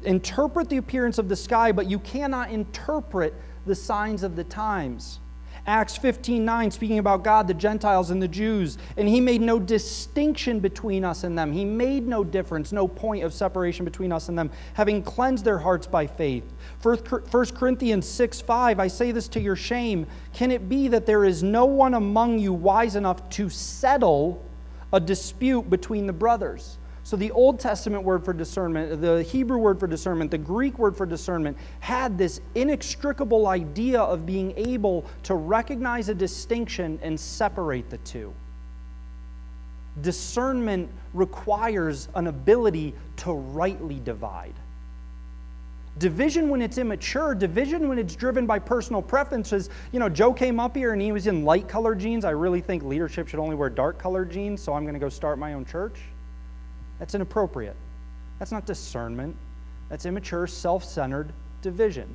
interpret 0.08 0.70
the 0.70 0.78
appearance 0.78 1.18
of 1.18 1.28
the 1.28 1.36
sky, 1.36 1.70
but 1.70 1.88
you 1.88 1.98
cannot 1.98 2.50
interpret 2.50 3.34
the 3.66 3.74
signs 3.74 4.22
of 4.22 4.36
the 4.36 4.44
times. 4.44 5.20
Acts 5.66 5.98
15 5.98 6.46
9, 6.46 6.70
speaking 6.70 6.98
about 6.98 7.22
God, 7.22 7.46
the 7.46 7.52
Gentiles, 7.52 8.08
and 8.08 8.22
the 8.22 8.28
Jews. 8.28 8.78
And 8.96 9.06
he 9.06 9.20
made 9.20 9.42
no 9.42 9.58
distinction 9.58 10.60
between 10.60 11.04
us 11.04 11.24
and 11.24 11.38
them. 11.38 11.52
He 11.52 11.66
made 11.66 12.08
no 12.08 12.24
difference, 12.24 12.72
no 12.72 12.88
point 12.88 13.22
of 13.22 13.34
separation 13.34 13.84
between 13.84 14.10
us 14.10 14.30
and 14.30 14.38
them, 14.38 14.50
having 14.72 15.02
cleansed 15.02 15.44
their 15.44 15.58
hearts 15.58 15.86
by 15.86 16.06
faith. 16.06 16.44
1 16.80 16.96
Corinthians 17.54 18.08
6 18.08 18.40
5, 18.40 18.80
I 18.80 18.88
say 18.88 19.12
this 19.12 19.28
to 19.28 19.40
your 19.40 19.56
shame. 19.56 20.06
Can 20.32 20.50
it 20.50 20.70
be 20.70 20.88
that 20.88 21.04
there 21.04 21.26
is 21.26 21.42
no 21.42 21.66
one 21.66 21.92
among 21.92 22.38
you 22.38 22.54
wise 22.54 22.96
enough 22.96 23.28
to 23.30 23.50
settle 23.50 24.42
a 24.90 25.00
dispute 25.00 25.68
between 25.68 26.06
the 26.06 26.14
brothers? 26.14 26.78
So, 27.08 27.16
the 27.16 27.30
Old 27.30 27.58
Testament 27.58 28.02
word 28.02 28.22
for 28.22 28.34
discernment, 28.34 29.00
the 29.00 29.22
Hebrew 29.22 29.56
word 29.56 29.80
for 29.80 29.86
discernment, 29.86 30.30
the 30.30 30.36
Greek 30.36 30.78
word 30.78 30.94
for 30.94 31.06
discernment 31.06 31.56
had 31.80 32.18
this 32.18 32.42
inextricable 32.54 33.46
idea 33.46 33.98
of 33.98 34.26
being 34.26 34.52
able 34.58 35.06
to 35.22 35.34
recognize 35.34 36.10
a 36.10 36.14
distinction 36.14 36.98
and 37.02 37.18
separate 37.18 37.88
the 37.88 37.96
two. 37.96 38.34
Discernment 40.02 40.90
requires 41.14 42.10
an 42.14 42.26
ability 42.26 42.92
to 43.16 43.32
rightly 43.32 44.00
divide. 44.00 44.52
Division 45.96 46.50
when 46.50 46.60
it's 46.60 46.76
immature, 46.76 47.34
division 47.34 47.88
when 47.88 47.98
it's 47.98 48.14
driven 48.14 48.44
by 48.44 48.58
personal 48.58 49.00
preferences. 49.00 49.70
You 49.92 49.98
know, 49.98 50.10
Joe 50.10 50.34
came 50.34 50.60
up 50.60 50.76
here 50.76 50.92
and 50.92 51.00
he 51.00 51.12
was 51.12 51.26
in 51.26 51.46
light 51.46 51.68
colored 51.68 52.00
jeans. 52.00 52.26
I 52.26 52.32
really 52.32 52.60
think 52.60 52.82
leadership 52.82 53.28
should 53.28 53.40
only 53.40 53.56
wear 53.56 53.70
dark 53.70 53.98
colored 53.98 54.30
jeans, 54.30 54.60
so 54.60 54.74
I'm 54.74 54.82
going 54.82 54.92
to 54.92 55.00
go 55.00 55.08
start 55.08 55.38
my 55.38 55.54
own 55.54 55.64
church. 55.64 55.98
That's 56.98 57.14
inappropriate. 57.14 57.76
That's 58.38 58.52
not 58.52 58.66
discernment. 58.66 59.36
That's 59.88 60.06
immature, 60.06 60.46
self 60.46 60.84
centered 60.84 61.32
division. 61.62 62.14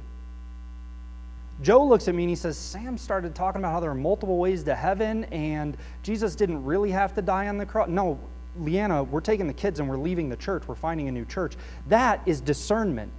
Joe 1.62 1.86
looks 1.86 2.08
at 2.08 2.15
me 2.15 2.24
and 2.24 2.30
he 2.30 2.36
says, 2.36 2.58
Sam 2.58 2.98
started 2.98 3.36
talking 3.36 3.62
about 3.62 3.72
how 3.72 3.80
there 3.80 3.91
are 3.91 3.96
multiple 3.96 4.38
ways 4.38 4.63
to 4.63 4.76
heaven 4.76 5.26
and 5.26 5.78
Jesus 6.02 6.36
didn't 6.36 6.63
really 6.65 6.91
have 6.91 7.13
to 7.15 7.22
die 7.22 7.48
on 7.48 7.58
the 7.58 7.65
cross. 7.65 7.88
No, 7.88 8.19
Leanna, 8.58 9.04
we're 9.04 9.22
taking 9.22 9.48
the 9.48 9.54
kids 9.54 9.80
and 9.80 9.88
we're 9.88 9.98
leaving 9.98 10.30
the 10.30 10.36
church. 10.36 10.67
We're 10.67 10.76
finding 10.76 11.08
a 11.08 11.12
new 11.12 11.26
church. 11.26 11.56
That 11.88 12.22
is 12.26 12.41
discernment. 12.41 13.12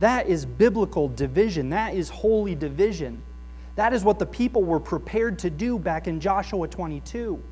That 0.00 0.28
is 0.28 0.46
biblical 0.46 1.08
division. 1.08 1.70
That 1.70 1.94
is 1.94 2.08
holy 2.08 2.54
division. 2.54 3.22
That 3.76 3.92
is 3.92 4.04
what 4.04 4.18
the 4.18 4.26
people 4.26 4.62
were 4.62 4.80
prepared 4.80 5.38
to 5.40 5.50
do 5.50 5.78
back 5.78 6.06
in 6.06 6.20
Joshua 6.20 6.68
22. 6.68 7.42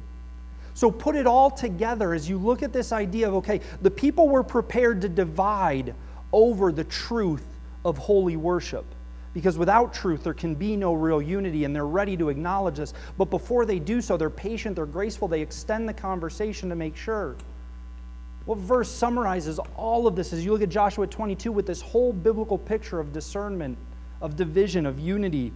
So 0.74 0.90
put 0.90 1.16
it 1.16 1.26
all 1.26 1.50
together 1.50 2.14
as 2.14 2.28
you 2.28 2.38
look 2.38 2.62
at 2.62 2.72
this 2.72 2.92
idea 2.92 3.28
of 3.28 3.34
okay, 3.34 3.60
the 3.82 3.90
people 3.90 4.28
were 4.28 4.42
prepared 4.42 5.00
to 5.02 5.08
divide 5.08 5.94
over 6.32 6.72
the 6.72 6.84
truth 6.84 7.44
of 7.84 7.98
holy 7.98 8.36
worship. 8.36 8.86
Because 9.34 9.56
without 9.56 9.94
truth, 9.94 10.24
there 10.24 10.34
can 10.34 10.54
be 10.54 10.76
no 10.76 10.92
real 10.92 11.22
unity, 11.22 11.64
and 11.64 11.74
they're 11.74 11.86
ready 11.86 12.16
to 12.18 12.28
acknowledge 12.28 12.76
this. 12.76 12.92
But 13.16 13.30
before 13.30 13.64
they 13.64 13.78
do 13.78 14.02
so, 14.02 14.16
they're 14.16 14.28
patient, 14.28 14.76
they're 14.76 14.84
graceful, 14.84 15.26
they 15.26 15.40
extend 15.40 15.88
the 15.88 15.94
conversation 15.94 16.68
to 16.68 16.74
make 16.74 16.96
sure. 16.96 17.36
What 18.44 18.58
verse 18.58 18.90
summarizes 18.90 19.58
all 19.76 20.06
of 20.06 20.16
this 20.16 20.32
as 20.32 20.44
you 20.44 20.52
look 20.52 20.62
at 20.62 20.68
Joshua 20.68 21.06
22 21.06 21.50
with 21.50 21.66
this 21.66 21.80
whole 21.80 22.12
biblical 22.12 22.58
picture 22.58 23.00
of 23.00 23.12
discernment, 23.12 23.78
of 24.20 24.36
division, 24.36 24.84
of 24.84 24.98
unity? 24.98 25.52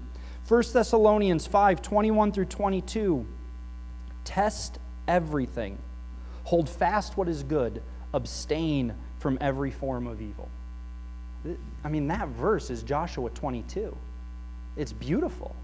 1 0.49 0.63
Thessalonians 0.73 1.47
5 1.47 1.83
21 1.83 2.33
through 2.33 2.45
22. 2.45 3.27
Test 4.25 4.79
everything. 5.09 5.79
Hold 6.45 6.69
fast 6.69 7.17
what 7.17 7.29
is 7.29 7.43
good, 7.43 7.83
abstain 8.13 8.95
from 9.19 9.39
every 9.41 9.71
form 9.71 10.07
of 10.07 10.21
evil. 10.21 10.49
I 11.85 11.89
mean, 11.89 12.09
that 12.09 12.29
verse 12.29 12.71
is 12.71 12.83
Joshua 12.83 13.31
22. 13.31 13.97
It's 14.77 14.93
beautiful. 14.93 15.55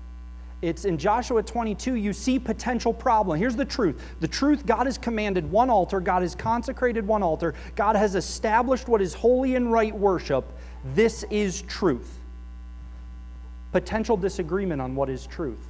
It's 0.62 0.84
in 0.84 0.96
Joshua 0.96 1.42
22, 1.42 1.96
you 1.96 2.12
see 2.12 2.38
potential 2.38 2.94
problem. 2.94 3.36
Here's 3.36 3.56
the 3.56 3.64
truth. 3.64 4.00
The 4.20 4.28
truth 4.28 4.64
God 4.64 4.86
has 4.86 4.96
commanded 4.96 5.50
one 5.50 5.68
altar, 5.68 5.98
God 5.98 6.22
has 6.22 6.36
consecrated 6.36 7.04
one 7.04 7.22
altar, 7.22 7.54
God 7.74 7.96
has 7.96 8.14
established 8.14 8.86
what 8.86 9.02
is 9.02 9.12
holy 9.12 9.56
and 9.56 9.72
right 9.72 9.94
worship. 9.94 10.44
This 10.94 11.24
is 11.24 11.62
truth. 11.62 12.16
Potential 13.72 14.16
disagreement 14.16 14.80
on 14.80 14.94
what 14.94 15.10
is 15.10 15.26
truth. 15.26 15.66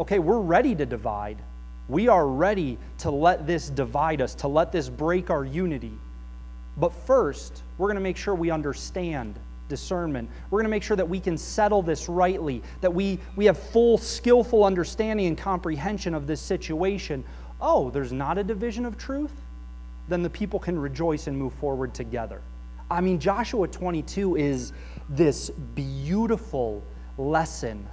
Okay, 0.00 0.18
we're 0.18 0.40
ready 0.40 0.74
to 0.74 0.86
divide. 0.86 1.36
We 1.88 2.08
are 2.08 2.26
ready 2.26 2.78
to 2.98 3.10
let 3.10 3.46
this 3.46 3.68
divide 3.68 4.20
us, 4.20 4.34
to 4.36 4.48
let 4.48 4.72
this 4.72 4.88
break 4.88 5.30
our 5.30 5.44
unity. 5.44 5.92
But 6.76 6.92
first, 6.92 7.62
we're 7.78 7.88
going 7.88 7.96
to 7.96 8.02
make 8.02 8.16
sure 8.16 8.34
we 8.34 8.50
understand 8.50 9.38
discernment. 9.68 10.30
We're 10.50 10.58
going 10.58 10.64
to 10.66 10.70
make 10.70 10.82
sure 10.82 10.96
that 10.96 11.08
we 11.08 11.20
can 11.20 11.36
settle 11.36 11.82
this 11.82 12.08
rightly, 12.08 12.62
that 12.80 12.92
we, 12.92 13.18
we 13.36 13.44
have 13.46 13.58
full, 13.58 13.98
skillful 13.98 14.64
understanding 14.64 15.26
and 15.26 15.38
comprehension 15.38 16.14
of 16.14 16.26
this 16.26 16.40
situation. 16.40 17.24
Oh, 17.60 17.90
there's 17.90 18.12
not 18.12 18.38
a 18.38 18.44
division 18.44 18.86
of 18.86 18.98
truth? 18.98 19.32
Then 20.08 20.22
the 20.22 20.30
people 20.30 20.58
can 20.58 20.78
rejoice 20.78 21.26
and 21.26 21.36
move 21.36 21.54
forward 21.54 21.94
together. 21.94 22.40
I 22.90 23.00
mean, 23.00 23.18
Joshua 23.18 23.66
22 23.68 24.36
is 24.36 24.72
this 25.08 25.50
beautiful 25.50 26.82
lesson 27.16 27.86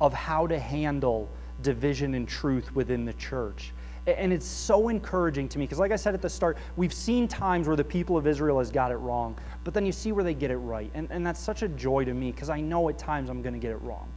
of 0.00 0.12
how 0.12 0.46
to 0.46 0.58
handle 0.58 1.28
division 1.62 2.14
and 2.14 2.28
truth 2.28 2.74
within 2.74 3.04
the 3.04 3.12
church. 3.14 3.72
And 4.06 4.32
it's 4.32 4.46
so 4.46 4.88
encouraging 4.88 5.48
to 5.50 5.58
me 5.58 5.66
because, 5.66 5.78
like 5.78 5.92
I 5.92 5.96
said 5.96 6.14
at 6.14 6.22
the 6.22 6.30
start, 6.30 6.56
we've 6.76 6.94
seen 6.94 7.28
times 7.28 7.66
where 7.66 7.76
the 7.76 7.84
people 7.84 8.16
of 8.16 8.26
Israel 8.26 8.58
has 8.58 8.70
got 8.70 8.90
it 8.90 8.96
wrong, 8.96 9.36
but 9.64 9.74
then 9.74 9.84
you 9.84 9.92
see 9.92 10.12
where 10.12 10.24
they 10.24 10.32
get 10.32 10.50
it 10.50 10.56
right. 10.56 10.90
And, 10.94 11.10
and 11.10 11.26
that's 11.26 11.40
such 11.40 11.62
a 11.62 11.68
joy 11.68 12.04
to 12.04 12.14
me 12.14 12.32
because 12.32 12.48
I 12.48 12.60
know 12.60 12.88
at 12.88 12.98
times 12.98 13.28
I'm 13.28 13.42
going 13.42 13.52
to 13.52 13.60
get 13.60 13.70
it 13.70 13.82
wrong. 13.82 14.08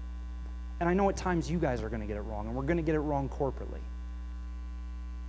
And 0.79 0.87
I 0.87 0.93
know 0.93 1.09
at 1.09 1.17
times 1.17 1.51
you 1.51 1.59
guys 1.59 1.83
are 1.83 1.89
going 1.89 2.01
to 2.01 2.07
get 2.07 2.17
it 2.17 2.21
wrong, 2.21 2.47
and 2.47 2.55
we're 2.55 2.63
going 2.63 2.77
to 2.77 2.83
get 2.83 2.95
it 2.95 3.01
wrong 3.01 3.29
corporately. 3.29 3.81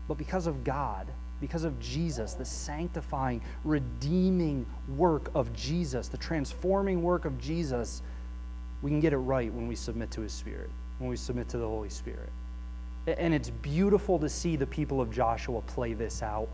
But 0.08 0.16
because 0.16 0.46
of 0.46 0.64
God, 0.64 1.08
because 1.42 1.64
of 1.64 1.78
Jesus, 1.80 2.34
the 2.34 2.44
sanctifying, 2.44 3.42
redeeming 3.64 4.64
work 4.96 5.30
of 5.34 5.52
Jesus, 5.52 6.06
the 6.06 6.16
transforming 6.16 7.02
work 7.02 7.24
of 7.24 7.36
Jesus, 7.38 8.00
we 8.80 8.90
can 8.90 9.00
get 9.00 9.12
it 9.12 9.18
right 9.18 9.52
when 9.52 9.66
we 9.66 9.74
submit 9.74 10.10
to 10.12 10.20
His 10.20 10.32
Spirit, 10.32 10.70
when 11.02 11.10
we 11.10 11.16
submit 11.16 11.48
to 11.50 11.58
the 11.58 11.66
Holy 11.66 11.90
Spirit. 11.90 12.30
And 13.06 13.34
it's 13.34 13.50
beautiful 13.50 14.18
to 14.20 14.28
see 14.28 14.54
the 14.54 14.66
people 14.66 15.00
of 15.00 15.10
Joshua 15.10 15.60
play 15.62 15.92
this 15.92 16.22
out 16.22 16.48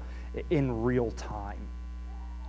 in 0.48 0.82
real 0.82 1.10
time. 1.12 1.60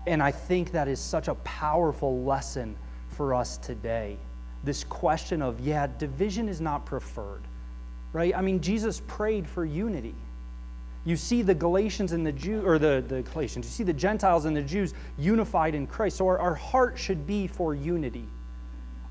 And 0.07 0.23
I 0.23 0.31
think 0.31 0.71
that 0.71 0.88
is 0.88 0.99
such 0.99 1.27
a 1.27 1.35
powerful 1.35 2.23
lesson 2.23 2.77
for 3.09 3.33
us 3.33 3.57
today. 3.57 4.17
This 4.63 4.85
question 4.85 5.41
of, 5.41 5.59
yeah, 5.59 5.88
division 5.97 6.47
is 6.47 6.62
not 6.62 6.85
preferred, 6.85 7.41
right? 8.13 8.33
I 8.35 8.41
mean, 8.41 8.62
Jesus 8.62 9.01
prayed 9.07 9.45
for 9.47 9.65
unity. 9.65 10.15
You 11.03 11.17
see 11.17 11.41
the 11.41 11.55
Galatians 11.55 12.13
and 12.13 12.25
the 12.25 12.31
Jews, 12.31 12.63
or 12.65 12.79
the, 12.79 13.03
the 13.05 13.21
Galatians, 13.23 13.65
you 13.65 13.71
see 13.71 13.83
the 13.83 13.93
Gentiles 13.93 14.45
and 14.45 14.55
the 14.55 14.62
Jews 14.62 14.93
unified 15.17 15.75
in 15.75 15.88
Christ. 15.88 16.17
So 16.17 16.27
our, 16.27 16.39
our 16.39 16.55
heart 16.55 16.97
should 16.97 17.27
be 17.27 17.47
for 17.47 17.75
unity. 17.75 18.25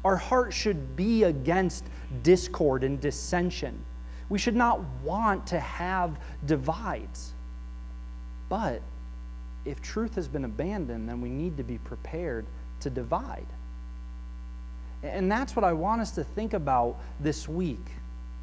Our 0.04 0.16
heart 0.16 0.52
should 0.52 0.96
be 0.96 1.24
against 1.24 1.84
discord 2.22 2.84
and 2.84 3.00
dissension. 3.00 3.84
We 4.28 4.38
should 4.38 4.56
not 4.56 4.80
want 5.02 5.46
to 5.48 5.60
have 5.60 6.18
divides. 6.46 7.32
But 8.48 8.82
if 9.64 9.82
truth 9.82 10.14
has 10.14 10.28
been 10.28 10.44
abandoned, 10.44 11.08
then 11.08 11.20
we 11.20 11.28
need 11.28 11.56
to 11.56 11.62
be 11.62 11.78
prepared 11.78 12.46
to 12.80 12.90
divide. 12.90 13.46
And 15.02 15.30
that's 15.30 15.54
what 15.54 15.64
I 15.64 15.72
want 15.72 16.00
us 16.00 16.12
to 16.12 16.24
think 16.24 16.54
about 16.54 16.96
this 17.20 17.48
week 17.48 17.84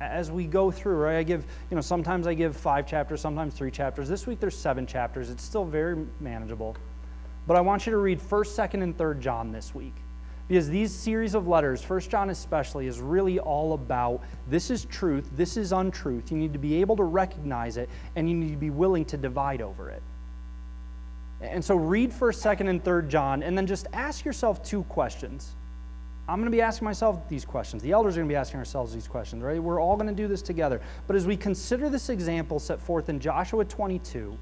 as 0.02 0.30
we 0.32 0.46
go 0.46 0.72
through, 0.72 0.98
right? 0.98 1.18
I 1.18 1.24
give, 1.24 1.46
you 1.70 1.76
know, 1.76 1.82
sometimes 1.82 2.28
I 2.28 2.34
give 2.34 2.56
five 2.56 2.88
chapters, 2.88 3.22
sometimes 3.22 3.54
three 3.54 3.72
chapters. 3.72 4.10
This 4.10 4.28
week 4.28 4.40
there's 4.40 4.58
seven 4.58 4.86
chapters. 4.86 5.30
It's 5.30 5.44
still 5.44 5.66
very 5.66 6.06
manageable. 6.20 6.76
But 7.48 7.58
I 7.58 7.62
want 7.62 7.86
you 7.86 7.92
to 7.92 7.98
read 7.98 8.20
1st, 8.20 8.70
2nd, 8.70 8.84
and 8.84 8.98
3rd 8.98 9.20
John 9.20 9.52
this 9.52 9.74
week. 9.74 9.94
Because 10.48 10.70
these 10.70 10.94
series 10.94 11.34
of 11.34 11.48
letters, 11.48 11.82
First 11.82 12.12
John 12.12 12.30
especially, 12.30 12.86
is 12.86 13.00
really 13.00 13.40
all 13.40 13.74
about 13.74 14.22
this 14.48 14.70
is 14.70 14.86
truth, 14.86 15.28
this 15.36 15.58
is 15.58 15.72
untruth. 15.72 16.32
You 16.32 16.38
need 16.38 16.54
to 16.54 16.60
be 16.60 16.82
able 16.82 16.96
to 16.98 17.04
recognize 17.04 17.78
it, 17.78 17.90
and 18.16 18.30
you 18.30 18.36
need 18.36 18.52
to 18.52 18.58
be 18.58 18.70
willing 18.70 19.06
to 19.06 19.18
divide 19.18 19.62
over 19.62 19.90
it. 19.90 20.04
And 21.42 21.66
so 21.66 21.76
read 21.76 22.12
1st, 22.12 22.58
2nd, 22.58 22.70
and 22.70 22.84
3rd 22.84 23.10
John, 23.10 23.44
and 23.44 23.58
then 23.58 23.66
just 23.66 23.88
ask 23.92 24.24
yourself 24.24 24.64
two 24.64 24.84
questions. 24.84 25.56
I'm 26.28 26.40
going 26.40 26.52
to 26.52 26.56
be 26.56 26.62
asking 26.62 26.86
myself 26.86 27.28
these 27.28 27.46
questions. 27.46 27.84
The 27.84 27.92
elders 27.92 28.16
are 28.16 28.20
going 28.20 28.30
to 28.30 28.34
be 28.34 28.38
asking 28.38 28.60
ourselves 28.60 28.94
these 28.94 29.08
questions, 29.08 29.44
right? 29.44 29.62
We're 29.62 29.82
all 29.82 29.96
going 29.96 30.08
to 30.08 30.14
do 30.14 30.28
this 30.28 30.42
together. 30.42 30.82
But 31.08 31.16
as 31.16 31.28
we 31.28 31.38
consider 31.38 31.90
this 31.90 32.10
example 32.10 32.60
set 32.60 32.82
forth 32.82 33.10
in 33.10 33.20
Joshua 33.20 33.66
22, 33.66 34.38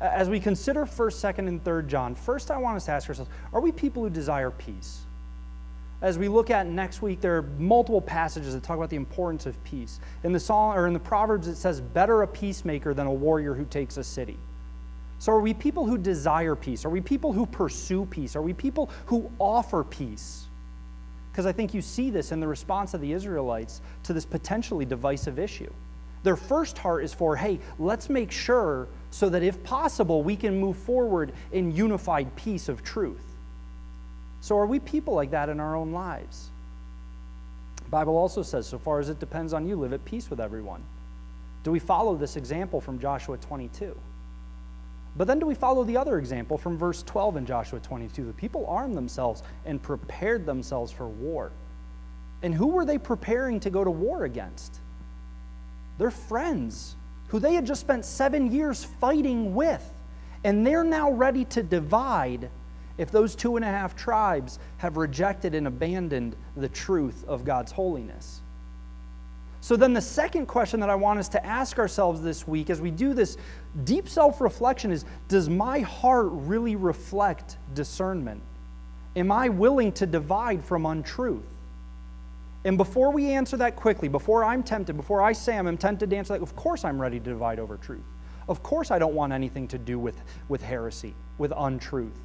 as 0.00 0.28
we 0.28 0.38
consider 0.38 0.84
1st, 0.84 1.34
2nd, 1.34 1.48
and 1.48 1.64
3rd 1.64 1.86
John, 1.86 2.14
first 2.14 2.50
I 2.50 2.58
want 2.58 2.76
us 2.76 2.84
to 2.86 2.92
ask 2.92 3.08
ourselves 3.08 3.30
are 3.52 3.60
we 3.60 3.72
people 3.72 4.02
who 4.02 4.10
desire 4.10 4.50
peace? 4.50 5.06
As 6.00 6.16
we 6.16 6.28
look 6.28 6.50
at 6.50 6.66
next 6.66 7.02
week, 7.02 7.20
there 7.20 7.36
are 7.38 7.42
multiple 7.58 8.00
passages 8.00 8.54
that 8.54 8.62
talk 8.62 8.76
about 8.76 8.90
the 8.90 8.96
importance 8.96 9.46
of 9.46 9.62
peace. 9.64 9.98
In 10.22 10.32
the 10.32 10.38
Psalm 10.38 10.76
or 10.76 10.86
in 10.86 10.92
the 10.92 11.00
Proverbs, 11.00 11.48
it 11.48 11.56
says, 11.56 11.80
"Better 11.80 12.22
a 12.22 12.26
peacemaker 12.26 12.94
than 12.94 13.08
a 13.08 13.12
warrior 13.12 13.54
who 13.54 13.64
takes 13.64 13.96
a 13.96 14.04
city." 14.04 14.38
So, 15.18 15.32
are 15.32 15.40
we 15.40 15.54
people 15.54 15.86
who 15.86 15.98
desire 15.98 16.54
peace? 16.54 16.84
Are 16.84 16.90
we 16.90 17.00
people 17.00 17.32
who 17.32 17.46
pursue 17.46 18.06
peace? 18.06 18.36
Are 18.36 18.42
we 18.42 18.52
people 18.52 18.90
who 19.06 19.28
offer 19.40 19.82
peace? 19.82 20.46
Because 21.32 21.46
I 21.46 21.52
think 21.52 21.74
you 21.74 21.82
see 21.82 22.10
this 22.10 22.30
in 22.30 22.38
the 22.38 22.46
response 22.46 22.94
of 22.94 23.00
the 23.00 23.12
Israelites 23.12 23.80
to 24.04 24.12
this 24.12 24.24
potentially 24.24 24.84
divisive 24.84 25.38
issue. 25.38 25.72
Their 26.22 26.36
first 26.36 26.78
heart 26.78 27.02
is 27.02 27.12
for, 27.12 27.36
hey, 27.36 27.58
let's 27.78 28.08
make 28.08 28.30
sure 28.30 28.86
so 29.10 29.28
that 29.28 29.42
if 29.42 29.62
possible, 29.64 30.22
we 30.22 30.36
can 30.36 30.60
move 30.60 30.76
forward 30.76 31.32
in 31.50 31.72
unified 31.72 32.34
peace 32.36 32.68
of 32.68 32.84
truth. 32.84 33.27
So, 34.40 34.56
are 34.56 34.66
we 34.66 34.78
people 34.78 35.14
like 35.14 35.30
that 35.32 35.48
in 35.48 35.60
our 35.60 35.74
own 35.74 35.92
lives? 35.92 36.50
The 37.76 37.90
Bible 37.90 38.16
also 38.16 38.42
says, 38.42 38.66
so 38.66 38.78
far 38.78 39.00
as 39.00 39.08
it 39.08 39.18
depends 39.18 39.52
on 39.52 39.66
you, 39.66 39.76
live 39.76 39.92
at 39.92 40.04
peace 40.04 40.30
with 40.30 40.40
everyone. 40.40 40.84
Do 41.64 41.70
we 41.70 41.78
follow 41.78 42.16
this 42.16 42.36
example 42.36 42.80
from 42.80 42.98
Joshua 42.98 43.38
22? 43.38 43.96
But 45.16 45.26
then 45.26 45.38
do 45.38 45.46
we 45.46 45.54
follow 45.54 45.84
the 45.84 45.96
other 45.96 46.18
example 46.18 46.56
from 46.58 46.78
verse 46.78 47.02
12 47.02 47.38
in 47.38 47.46
Joshua 47.46 47.80
22? 47.80 48.24
The 48.24 48.32
people 48.34 48.66
armed 48.68 48.96
themselves 48.96 49.42
and 49.64 49.82
prepared 49.82 50.46
themselves 50.46 50.92
for 50.92 51.08
war. 51.08 51.50
And 52.42 52.54
who 52.54 52.68
were 52.68 52.84
they 52.84 52.98
preparing 52.98 53.58
to 53.60 53.70
go 53.70 53.82
to 53.82 53.90
war 53.90 54.24
against? 54.24 54.80
Their 55.98 56.12
friends, 56.12 56.94
who 57.28 57.40
they 57.40 57.54
had 57.54 57.66
just 57.66 57.80
spent 57.80 58.04
seven 58.04 58.52
years 58.52 58.84
fighting 58.84 59.54
with. 59.54 59.82
And 60.44 60.64
they're 60.64 60.84
now 60.84 61.10
ready 61.10 61.44
to 61.46 61.62
divide 61.62 62.48
if 62.98 63.10
those 63.10 63.34
two 63.34 63.56
and 63.56 63.64
a 63.64 63.68
half 63.68 63.96
tribes 63.96 64.58
have 64.76 64.96
rejected 64.96 65.54
and 65.54 65.66
abandoned 65.66 66.36
the 66.56 66.68
truth 66.68 67.24
of 67.26 67.44
God's 67.44 67.72
holiness. 67.72 68.42
So, 69.60 69.76
then 69.76 69.92
the 69.92 70.00
second 70.00 70.46
question 70.46 70.80
that 70.80 70.90
I 70.90 70.94
want 70.94 71.18
us 71.18 71.28
to 71.30 71.44
ask 71.44 71.78
ourselves 71.78 72.20
this 72.20 72.46
week 72.46 72.70
as 72.70 72.80
we 72.80 72.90
do 72.90 73.12
this 73.12 73.36
deep 73.84 74.08
self 74.08 74.40
reflection 74.40 74.92
is 74.92 75.04
Does 75.26 75.48
my 75.48 75.80
heart 75.80 76.28
really 76.30 76.76
reflect 76.76 77.56
discernment? 77.74 78.40
Am 79.16 79.32
I 79.32 79.48
willing 79.48 79.90
to 79.92 80.06
divide 80.06 80.64
from 80.64 80.86
untruth? 80.86 81.42
And 82.64 82.76
before 82.76 83.10
we 83.10 83.30
answer 83.30 83.56
that 83.56 83.76
quickly, 83.76 84.08
before 84.08 84.44
I'm 84.44 84.62
tempted, 84.62 84.96
before 84.96 85.22
I 85.22 85.32
say 85.32 85.56
I'm 85.56 85.76
tempted 85.76 86.10
to 86.10 86.16
answer 86.16 86.34
that, 86.34 86.42
of 86.42 86.54
course 86.54 86.84
I'm 86.84 87.00
ready 87.00 87.18
to 87.18 87.24
divide 87.24 87.58
over 87.58 87.76
truth. 87.76 88.04
Of 88.48 88.62
course 88.62 88.90
I 88.90 88.98
don't 88.98 89.14
want 89.14 89.32
anything 89.32 89.68
to 89.68 89.78
do 89.78 89.98
with, 89.98 90.20
with 90.48 90.62
heresy, 90.62 91.14
with 91.38 91.52
untruth. 91.56 92.18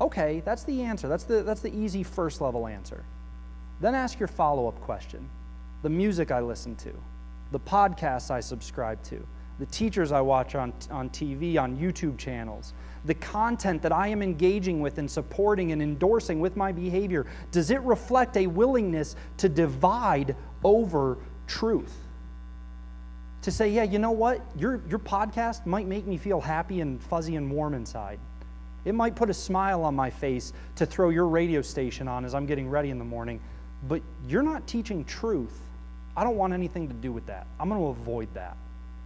Okay, 0.00 0.42
that's 0.44 0.64
the 0.64 0.82
answer. 0.82 1.08
That's 1.08 1.24
the, 1.24 1.42
that's 1.42 1.60
the 1.60 1.74
easy 1.76 2.02
first 2.02 2.40
level 2.40 2.66
answer. 2.66 3.04
Then 3.80 3.94
ask 3.94 4.18
your 4.18 4.28
follow 4.28 4.68
up 4.68 4.80
question 4.80 5.28
the 5.82 5.88
music 5.88 6.30
I 6.30 6.40
listen 6.40 6.76
to, 6.76 6.92
the 7.52 7.60
podcasts 7.60 8.30
I 8.30 8.40
subscribe 8.40 9.02
to, 9.04 9.26
the 9.58 9.64
teachers 9.66 10.12
I 10.12 10.20
watch 10.20 10.54
on, 10.54 10.74
on 10.90 11.08
TV, 11.08 11.58
on 11.58 11.76
YouTube 11.78 12.18
channels, 12.18 12.74
the 13.06 13.14
content 13.14 13.80
that 13.82 13.92
I 13.92 14.08
am 14.08 14.22
engaging 14.22 14.80
with 14.80 14.98
and 14.98 15.10
supporting 15.10 15.72
and 15.72 15.80
endorsing 15.80 16.38
with 16.38 16.54
my 16.54 16.70
behavior, 16.70 17.26
does 17.50 17.70
it 17.70 17.80
reflect 17.80 18.36
a 18.36 18.46
willingness 18.46 19.16
to 19.38 19.48
divide 19.48 20.36
over 20.64 21.16
truth? 21.46 21.96
To 23.42 23.50
say, 23.50 23.70
yeah, 23.70 23.84
you 23.84 23.98
know 23.98 24.10
what? 24.10 24.44
Your, 24.54 24.82
your 24.86 24.98
podcast 24.98 25.64
might 25.64 25.86
make 25.86 26.06
me 26.06 26.18
feel 26.18 26.42
happy 26.42 26.82
and 26.82 27.02
fuzzy 27.02 27.36
and 27.36 27.50
warm 27.50 27.72
inside. 27.72 28.20
It 28.84 28.94
might 28.94 29.14
put 29.14 29.30
a 29.30 29.34
smile 29.34 29.82
on 29.84 29.94
my 29.94 30.10
face 30.10 30.52
to 30.76 30.86
throw 30.86 31.10
your 31.10 31.26
radio 31.26 31.62
station 31.62 32.08
on 32.08 32.24
as 32.24 32.34
I'm 32.34 32.46
getting 32.46 32.68
ready 32.68 32.90
in 32.90 32.98
the 32.98 33.04
morning, 33.04 33.40
but 33.88 34.02
you're 34.26 34.42
not 34.42 34.66
teaching 34.66 35.04
truth. 35.04 35.60
I 36.16 36.24
don't 36.24 36.36
want 36.36 36.52
anything 36.52 36.88
to 36.88 36.94
do 36.94 37.12
with 37.12 37.26
that. 37.26 37.46
I'm 37.58 37.68
going 37.68 37.80
to 37.80 37.88
avoid 37.88 38.32
that. 38.34 38.56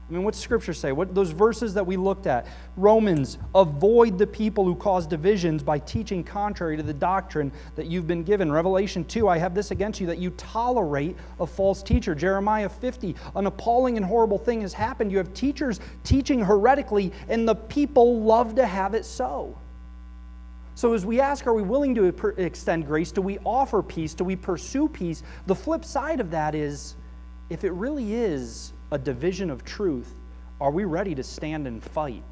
I 0.08 0.12
mean, 0.12 0.22
what's 0.22 0.38
Scripture 0.38 0.74
say? 0.74 0.92
What 0.92 1.14
those 1.14 1.30
verses 1.30 1.72
that 1.74 1.86
we 1.86 1.96
looked 1.96 2.26
at? 2.26 2.46
Romans, 2.76 3.38
avoid 3.54 4.18
the 4.18 4.26
people 4.26 4.64
who 4.64 4.74
cause 4.74 5.06
divisions 5.06 5.62
by 5.62 5.78
teaching 5.78 6.22
contrary 6.22 6.76
to 6.76 6.82
the 6.82 6.92
doctrine 6.92 7.50
that 7.74 7.86
you've 7.86 8.06
been 8.06 8.22
given. 8.22 8.52
Revelation 8.52 9.04
2, 9.06 9.28
I 9.28 9.38
have 9.38 9.54
this 9.54 9.70
against 9.70 10.00
you 10.00 10.06
that 10.08 10.18
you 10.18 10.28
tolerate 10.32 11.16
a 11.40 11.46
false 11.46 11.82
teacher. 11.82 12.14
Jeremiah 12.14 12.68
50, 12.68 13.16
an 13.34 13.46
appalling 13.46 13.96
and 13.96 14.04
horrible 14.04 14.36
thing 14.36 14.60
has 14.60 14.74
happened. 14.74 15.10
You 15.10 15.16
have 15.18 15.32
teachers 15.32 15.80
teaching 16.04 16.44
heretically, 16.44 17.10
and 17.30 17.48
the 17.48 17.54
people 17.54 18.20
love 18.20 18.56
to 18.56 18.66
have 18.66 18.92
it 18.92 19.06
so. 19.06 19.56
So, 20.76 20.92
as 20.92 21.06
we 21.06 21.20
ask, 21.20 21.46
are 21.46 21.54
we 21.54 21.62
willing 21.62 21.94
to 21.94 22.06
extend 22.36 22.86
grace? 22.86 23.12
Do 23.12 23.22
we 23.22 23.38
offer 23.44 23.82
peace? 23.82 24.12
Do 24.12 24.24
we 24.24 24.34
pursue 24.34 24.88
peace? 24.88 25.22
The 25.46 25.54
flip 25.54 25.84
side 25.84 26.18
of 26.18 26.30
that 26.32 26.54
is 26.54 26.96
if 27.48 27.62
it 27.62 27.70
really 27.72 28.14
is 28.14 28.72
a 28.90 28.98
division 28.98 29.50
of 29.50 29.64
truth, 29.64 30.14
are 30.60 30.72
we 30.72 30.84
ready 30.84 31.14
to 31.14 31.22
stand 31.22 31.68
and 31.68 31.82
fight 31.82 32.24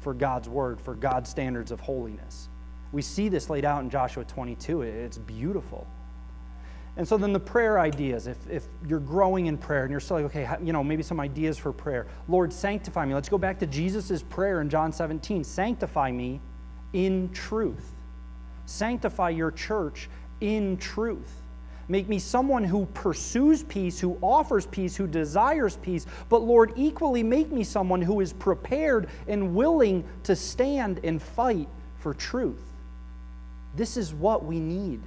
for 0.00 0.14
God's 0.14 0.48
word, 0.48 0.80
for 0.80 0.94
God's 0.94 1.28
standards 1.28 1.72
of 1.72 1.80
holiness? 1.80 2.48
We 2.92 3.02
see 3.02 3.28
this 3.28 3.50
laid 3.50 3.64
out 3.64 3.82
in 3.82 3.90
Joshua 3.90 4.24
22. 4.24 4.82
It's 4.82 5.18
beautiful. 5.18 5.86
And 6.96 7.06
so 7.06 7.16
then 7.16 7.32
the 7.32 7.40
prayer 7.40 7.78
ideas, 7.78 8.26
if, 8.26 8.36
if 8.48 8.64
you're 8.86 8.98
growing 8.98 9.46
in 9.46 9.58
prayer 9.58 9.82
and 9.82 9.90
you're 9.90 10.00
still 10.00 10.16
like, 10.16 10.26
okay, 10.26 10.48
you 10.62 10.72
know, 10.72 10.82
maybe 10.82 11.02
some 11.02 11.20
ideas 11.20 11.56
for 11.56 11.72
prayer. 11.72 12.06
Lord, 12.28 12.52
sanctify 12.52 13.04
me. 13.04 13.14
Let's 13.14 13.28
go 13.28 13.38
back 13.38 13.58
to 13.60 13.66
Jesus' 13.66 14.22
prayer 14.22 14.60
in 14.60 14.68
John 14.68 14.92
17. 14.92 15.44
Sanctify 15.44 16.10
me 16.10 16.40
in 16.92 17.30
truth. 17.32 17.92
Sanctify 18.66 19.30
your 19.30 19.50
church 19.50 20.08
in 20.40 20.76
truth. 20.76 21.42
Make 21.90 22.06
me 22.06 22.18
someone 22.18 22.64
who 22.64 22.84
pursues 22.92 23.62
peace, 23.62 23.98
who 23.98 24.18
offers 24.20 24.66
peace, 24.66 24.94
who 24.94 25.06
desires 25.06 25.78
peace. 25.78 26.06
But 26.28 26.42
Lord, 26.42 26.72
equally 26.76 27.22
make 27.22 27.50
me 27.50 27.64
someone 27.64 28.02
who 28.02 28.20
is 28.20 28.34
prepared 28.34 29.08
and 29.26 29.54
willing 29.54 30.04
to 30.24 30.36
stand 30.36 31.00
and 31.02 31.20
fight 31.20 31.68
for 31.98 32.12
truth. 32.12 32.60
This 33.74 33.96
is 33.96 34.12
what 34.12 34.44
we 34.44 34.60
need. 34.60 35.00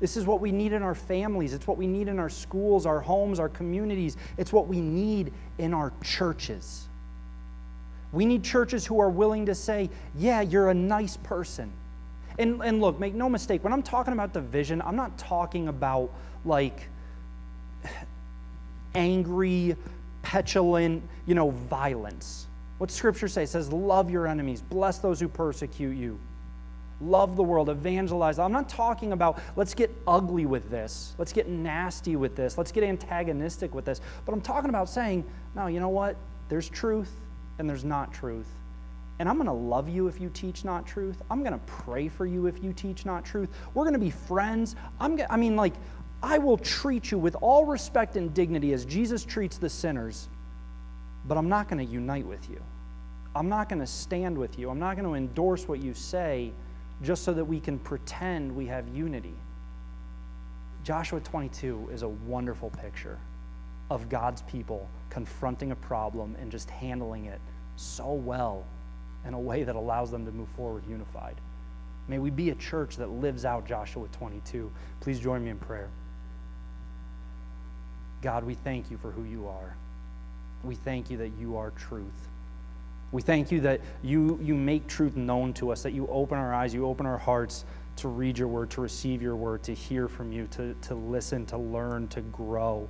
This 0.00 0.16
is 0.16 0.26
what 0.26 0.40
we 0.40 0.50
need 0.50 0.72
in 0.72 0.82
our 0.82 0.94
families. 0.94 1.52
It's 1.52 1.66
what 1.66 1.76
we 1.76 1.86
need 1.86 2.08
in 2.08 2.18
our 2.18 2.30
schools, 2.30 2.86
our 2.86 3.00
homes, 3.00 3.38
our 3.38 3.50
communities. 3.50 4.16
It's 4.36 4.52
what 4.52 4.66
we 4.66 4.80
need 4.80 5.32
in 5.58 5.74
our 5.74 5.92
churches. 6.02 6.88
We 8.12 8.26
need 8.26 8.42
churches 8.42 8.84
who 8.84 9.00
are 9.00 9.10
willing 9.10 9.46
to 9.46 9.54
say, 9.54 9.90
Yeah, 10.16 10.40
you're 10.40 10.70
a 10.70 10.74
nice 10.74 11.16
person. 11.16 11.72
And, 12.38 12.62
and 12.62 12.80
look, 12.80 12.98
make 12.98 13.14
no 13.14 13.28
mistake, 13.28 13.62
when 13.62 13.72
I'm 13.72 13.82
talking 13.82 14.12
about 14.12 14.32
division, 14.32 14.80
I'm 14.82 14.96
not 14.96 15.18
talking 15.18 15.68
about 15.68 16.10
like 16.44 16.88
angry, 18.94 19.76
petulant, 20.22 21.02
you 21.26 21.34
know, 21.34 21.50
violence. 21.50 22.46
What 22.78 22.90
scripture 22.90 23.28
says 23.28 23.50
says, 23.50 23.72
Love 23.72 24.10
your 24.10 24.26
enemies, 24.26 24.62
bless 24.62 24.98
those 24.98 25.20
who 25.20 25.28
persecute 25.28 25.96
you 25.96 26.18
love 27.00 27.36
the 27.36 27.42
world, 27.42 27.68
evangelize. 27.68 28.38
I'm 28.38 28.52
not 28.52 28.68
talking 28.68 29.12
about 29.12 29.40
let's 29.56 29.74
get 29.74 29.90
ugly 30.06 30.46
with 30.46 30.70
this, 30.70 31.14
let's 31.18 31.32
get 31.32 31.48
nasty 31.48 32.16
with 32.16 32.36
this, 32.36 32.58
let's 32.58 32.72
get 32.72 32.84
antagonistic 32.84 33.74
with 33.74 33.84
this, 33.84 34.00
but 34.24 34.32
I'm 34.32 34.40
talking 34.40 34.70
about 34.70 34.88
saying, 34.88 35.24
no, 35.54 35.66
you 35.66 35.80
know 35.80 35.88
what? 35.88 36.16
There's 36.48 36.68
truth 36.68 37.10
and 37.60 37.68
there's 37.68 37.84
not 37.84 38.12
truth. 38.12 38.48
And 39.20 39.28
I'm 39.28 39.36
going 39.36 39.46
to 39.46 39.52
love 39.52 39.88
you 39.88 40.08
if 40.08 40.18
you 40.18 40.30
teach 40.30 40.64
not 40.64 40.86
truth. 40.86 41.20
I'm 41.30 41.40
going 41.40 41.52
to 41.52 41.60
pray 41.66 42.08
for 42.08 42.24
you 42.24 42.46
if 42.46 42.64
you 42.64 42.72
teach 42.72 43.04
not 43.04 43.24
truth. 43.24 43.50
We're 43.74 43.84
going 43.84 43.92
to 43.92 44.00
be 44.00 44.10
friends. 44.10 44.76
I'm 44.98 45.20
I 45.28 45.36
mean 45.36 45.56
like 45.56 45.74
I 46.22 46.38
will 46.38 46.56
treat 46.56 47.10
you 47.10 47.18
with 47.18 47.36
all 47.40 47.66
respect 47.66 48.16
and 48.16 48.32
dignity 48.34 48.72
as 48.72 48.84
Jesus 48.84 49.24
treats 49.24 49.58
the 49.58 49.68
sinners, 49.68 50.28
but 51.26 51.36
I'm 51.36 51.48
not 51.48 51.68
going 51.68 51.86
to 51.86 51.92
unite 51.92 52.26
with 52.26 52.48
you. 52.50 52.60
I'm 53.36 53.48
not 53.48 53.68
going 53.68 53.80
to 53.80 53.86
stand 53.86 54.36
with 54.36 54.58
you. 54.58 54.70
I'm 54.70 54.80
not 54.80 54.96
going 54.96 55.06
to 55.06 55.14
endorse 55.14 55.68
what 55.68 55.80
you 55.80 55.94
say 55.94 56.52
just 57.02 57.24
so 57.24 57.32
that 57.34 57.44
we 57.44 57.60
can 57.60 57.78
pretend 57.78 58.54
we 58.54 58.66
have 58.66 58.88
unity. 58.88 59.34
Joshua 60.82 61.20
22 61.20 61.90
is 61.92 62.02
a 62.02 62.08
wonderful 62.08 62.70
picture 62.70 63.18
of 63.90 64.08
God's 64.08 64.42
people 64.42 64.88
confronting 65.10 65.72
a 65.72 65.76
problem 65.76 66.36
and 66.40 66.50
just 66.50 66.70
handling 66.70 67.26
it 67.26 67.40
so 67.76 68.12
well 68.12 68.64
in 69.26 69.34
a 69.34 69.40
way 69.40 69.64
that 69.64 69.76
allows 69.76 70.10
them 70.10 70.24
to 70.24 70.32
move 70.32 70.48
forward 70.56 70.84
unified. 70.88 71.34
May 72.08 72.18
we 72.18 72.30
be 72.30 72.50
a 72.50 72.54
church 72.54 72.96
that 72.96 73.10
lives 73.10 73.44
out 73.44 73.66
Joshua 73.66 74.08
22. 74.12 74.70
Please 75.00 75.20
join 75.20 75.44
me 75.44 75.50
in 75.50 75.58
prayer. 75.58 75.88
God, 78.22 78.44
we 78.44 78.54
thank 78.54 78.90
you 78.90 78.98
for 78.98 79.10
who 79.10 79.24
you 79.24 79.48
are. 79.48 79.76
We 80.62 80.74
thank 80.74 81.10
you 81.10 81.16
that 81.18 81.32
you 81.38 81.56
are 81.56 81.70
truth. 81.70 82.28
We 83.12 83.22
thank 83.22 83.50
you 83.50 83.60
that 83.62 83.80
you, 84.02 84.38
you 84.42 84.54
make 84.54 84.86
truth 84.86 85.16
known 85.16 85.52
to 85.54 85.72
us, 85.72 85.82
that 85.82 85.92
you 85.92 86.06
open 86.08 86.38
our 86.38 86.54
eyes, 86.54 86.72
you 86.72 86.86
open 86.86 87.06
our 87.06 87.18
hearts 87.18 87.64
to 87.96 88.08
read 88.08 88.38
your 88.38 88.48
word, 88.48 88.70
to 88.70 88.80
receive 88.80 89.20
your 89.20 89.36
word, 89.36 89.62
to 89.64 89.74
hear 89.74 90.06
from 90.06 90.32
you, 90.32 90.46
to, 90.52 90.74
to 90.82 90.94
listen, 90.94 91.44
to 91.46 91.58
learn, 91.58 92.08
to 92.08 92.20
grow. 92.20 92.88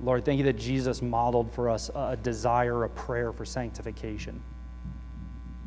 Lord, 0.00 0.24
thank 0.24 0.38
you 0.38 0.44
that 0.44 0.58
Jesus 0.58 1.00
modeled 1.02 1.50
for 1.52 1.70
us 1.70 1.90
a 1.94 2.16
desire, 2.16 2.84
a 2.84 2.88
prayer 2.88 3.32
for 3.32 3.44
sanctification. 3.44 4.42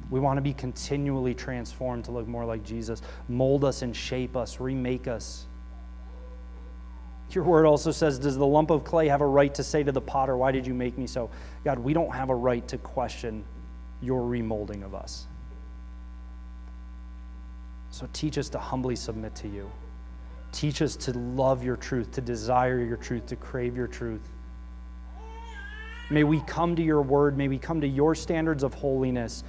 We 0.09 0.19
want 0.19 0.37
to 0.37 0.41
be 0.41 0.53
continually 0.53 1.33
transformed 1.33 2.05
to 2.05 2.11
look 2.11 2.27
more 2.27 2.45
like 2.45 2.63
Jesus. 2.63 3.01
Mold 3.27 3.65
us 3.65 3.81
and 3.81 3.95
shape 3.95 4.35
us, 4.37 4.59
remake 4.59 5.07
us 5.07 5.47
your 7.31 7.43
word 7.43 7.65
also 7.65 7.91
says, 7.91 8.19
Does 8.19 8.37
the 8.37 8.45
lump 8.45 8.69
of 8.69 8.83
clay 8.83 9.07
have 9.09 9.21
a 9.21 9.25
right 9.25 9.53
to 9.55 9.63
say 9.63 9.83
to 9.83 9.91
the 9.91 10.01
potter, 10.01 10.37
Why 10.37 10.51
did 10.51 10.65
you 10.65 10.73
make 10.73 10.97
me 10.97 11.07
so? 11.07 11.29
God, 11.63 11.79
we 11.79 11.93
don't 11.93 12.13
have 12.13 12.29
a 12.29 12.35
right 12.35 12.65
to 12.69 12.77
question 12.77 13.43
your 14.01 14.21
remolding 14.21 14.83
of 14.83 14.95
us. 14.95 15.27
So 17.91 18.07
teach 18.13 18.37
us 18.37 18.49
to 18.49 18.59
humbly 18.59 18.95
submit 18.95 19.35
to 19.35 19.47
you. 19.47 19.69
Teach 20.51 20.81
us 20.81 20.95
to 20.95 21.13
love 21.17 21.63
your 21.63 21.75
truth, 21.75 22.11
to 22.11 22.21
desire 22.21 22.79
your 22.79 22.97
truth, 22.97 23.25
to 23.27 23.35
crave 23.35 23.75
your 23.75 23.87
truth. 23.87 24.27
May 26.09 26.23
we 26.23 26.39
come 26.41 26.75
to 26.75 26.81
your 26.81 27.01
word. 27.01 27.37
May 27.37 27.47
we 27.47 27.57
come 27.57 27.81
to 27.81 27.87
your 27.87 28.15
standards 28.15 28.63
of 28.63 28.73
holiness 28.73 29.43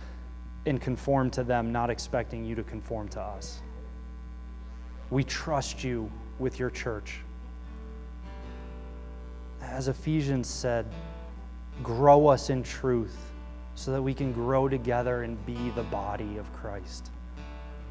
and 0.67 0.81
conform 0.81 1.31
to 1.31 1.45
them, 1.45 1.73
not 1.73 1.89
expecting 1.89 2.45
you 2.45 2.55
to 2.57 2.65
conform 2.65 3.09
to 3.11 3.21
us. 3.21 3.61
We 5.11 5.25
trust 5.25 5.85
you 5.85 6.11
with 6.39 6.59
your 6.59 6.71
church 6.71 7.21
as 9.61 9.89
Ephesians 9.89 10.49
said, 10.49 10.87
grow 11.83 12.27
us 12.27 12.51
in 12.51 12.63
truth 12.63 13.17
so 13.75 13.93
that 13.93 14.03
we 14.03 14.15
can 14.15 14.33
grow 14.33 14.69
together 14.69 15.23
and 15.23 15.45
be 15.47 15.71
the 15.71 15.85
body 15.85 16.37
of 16.37 16.53
Christ. 16.53 17.11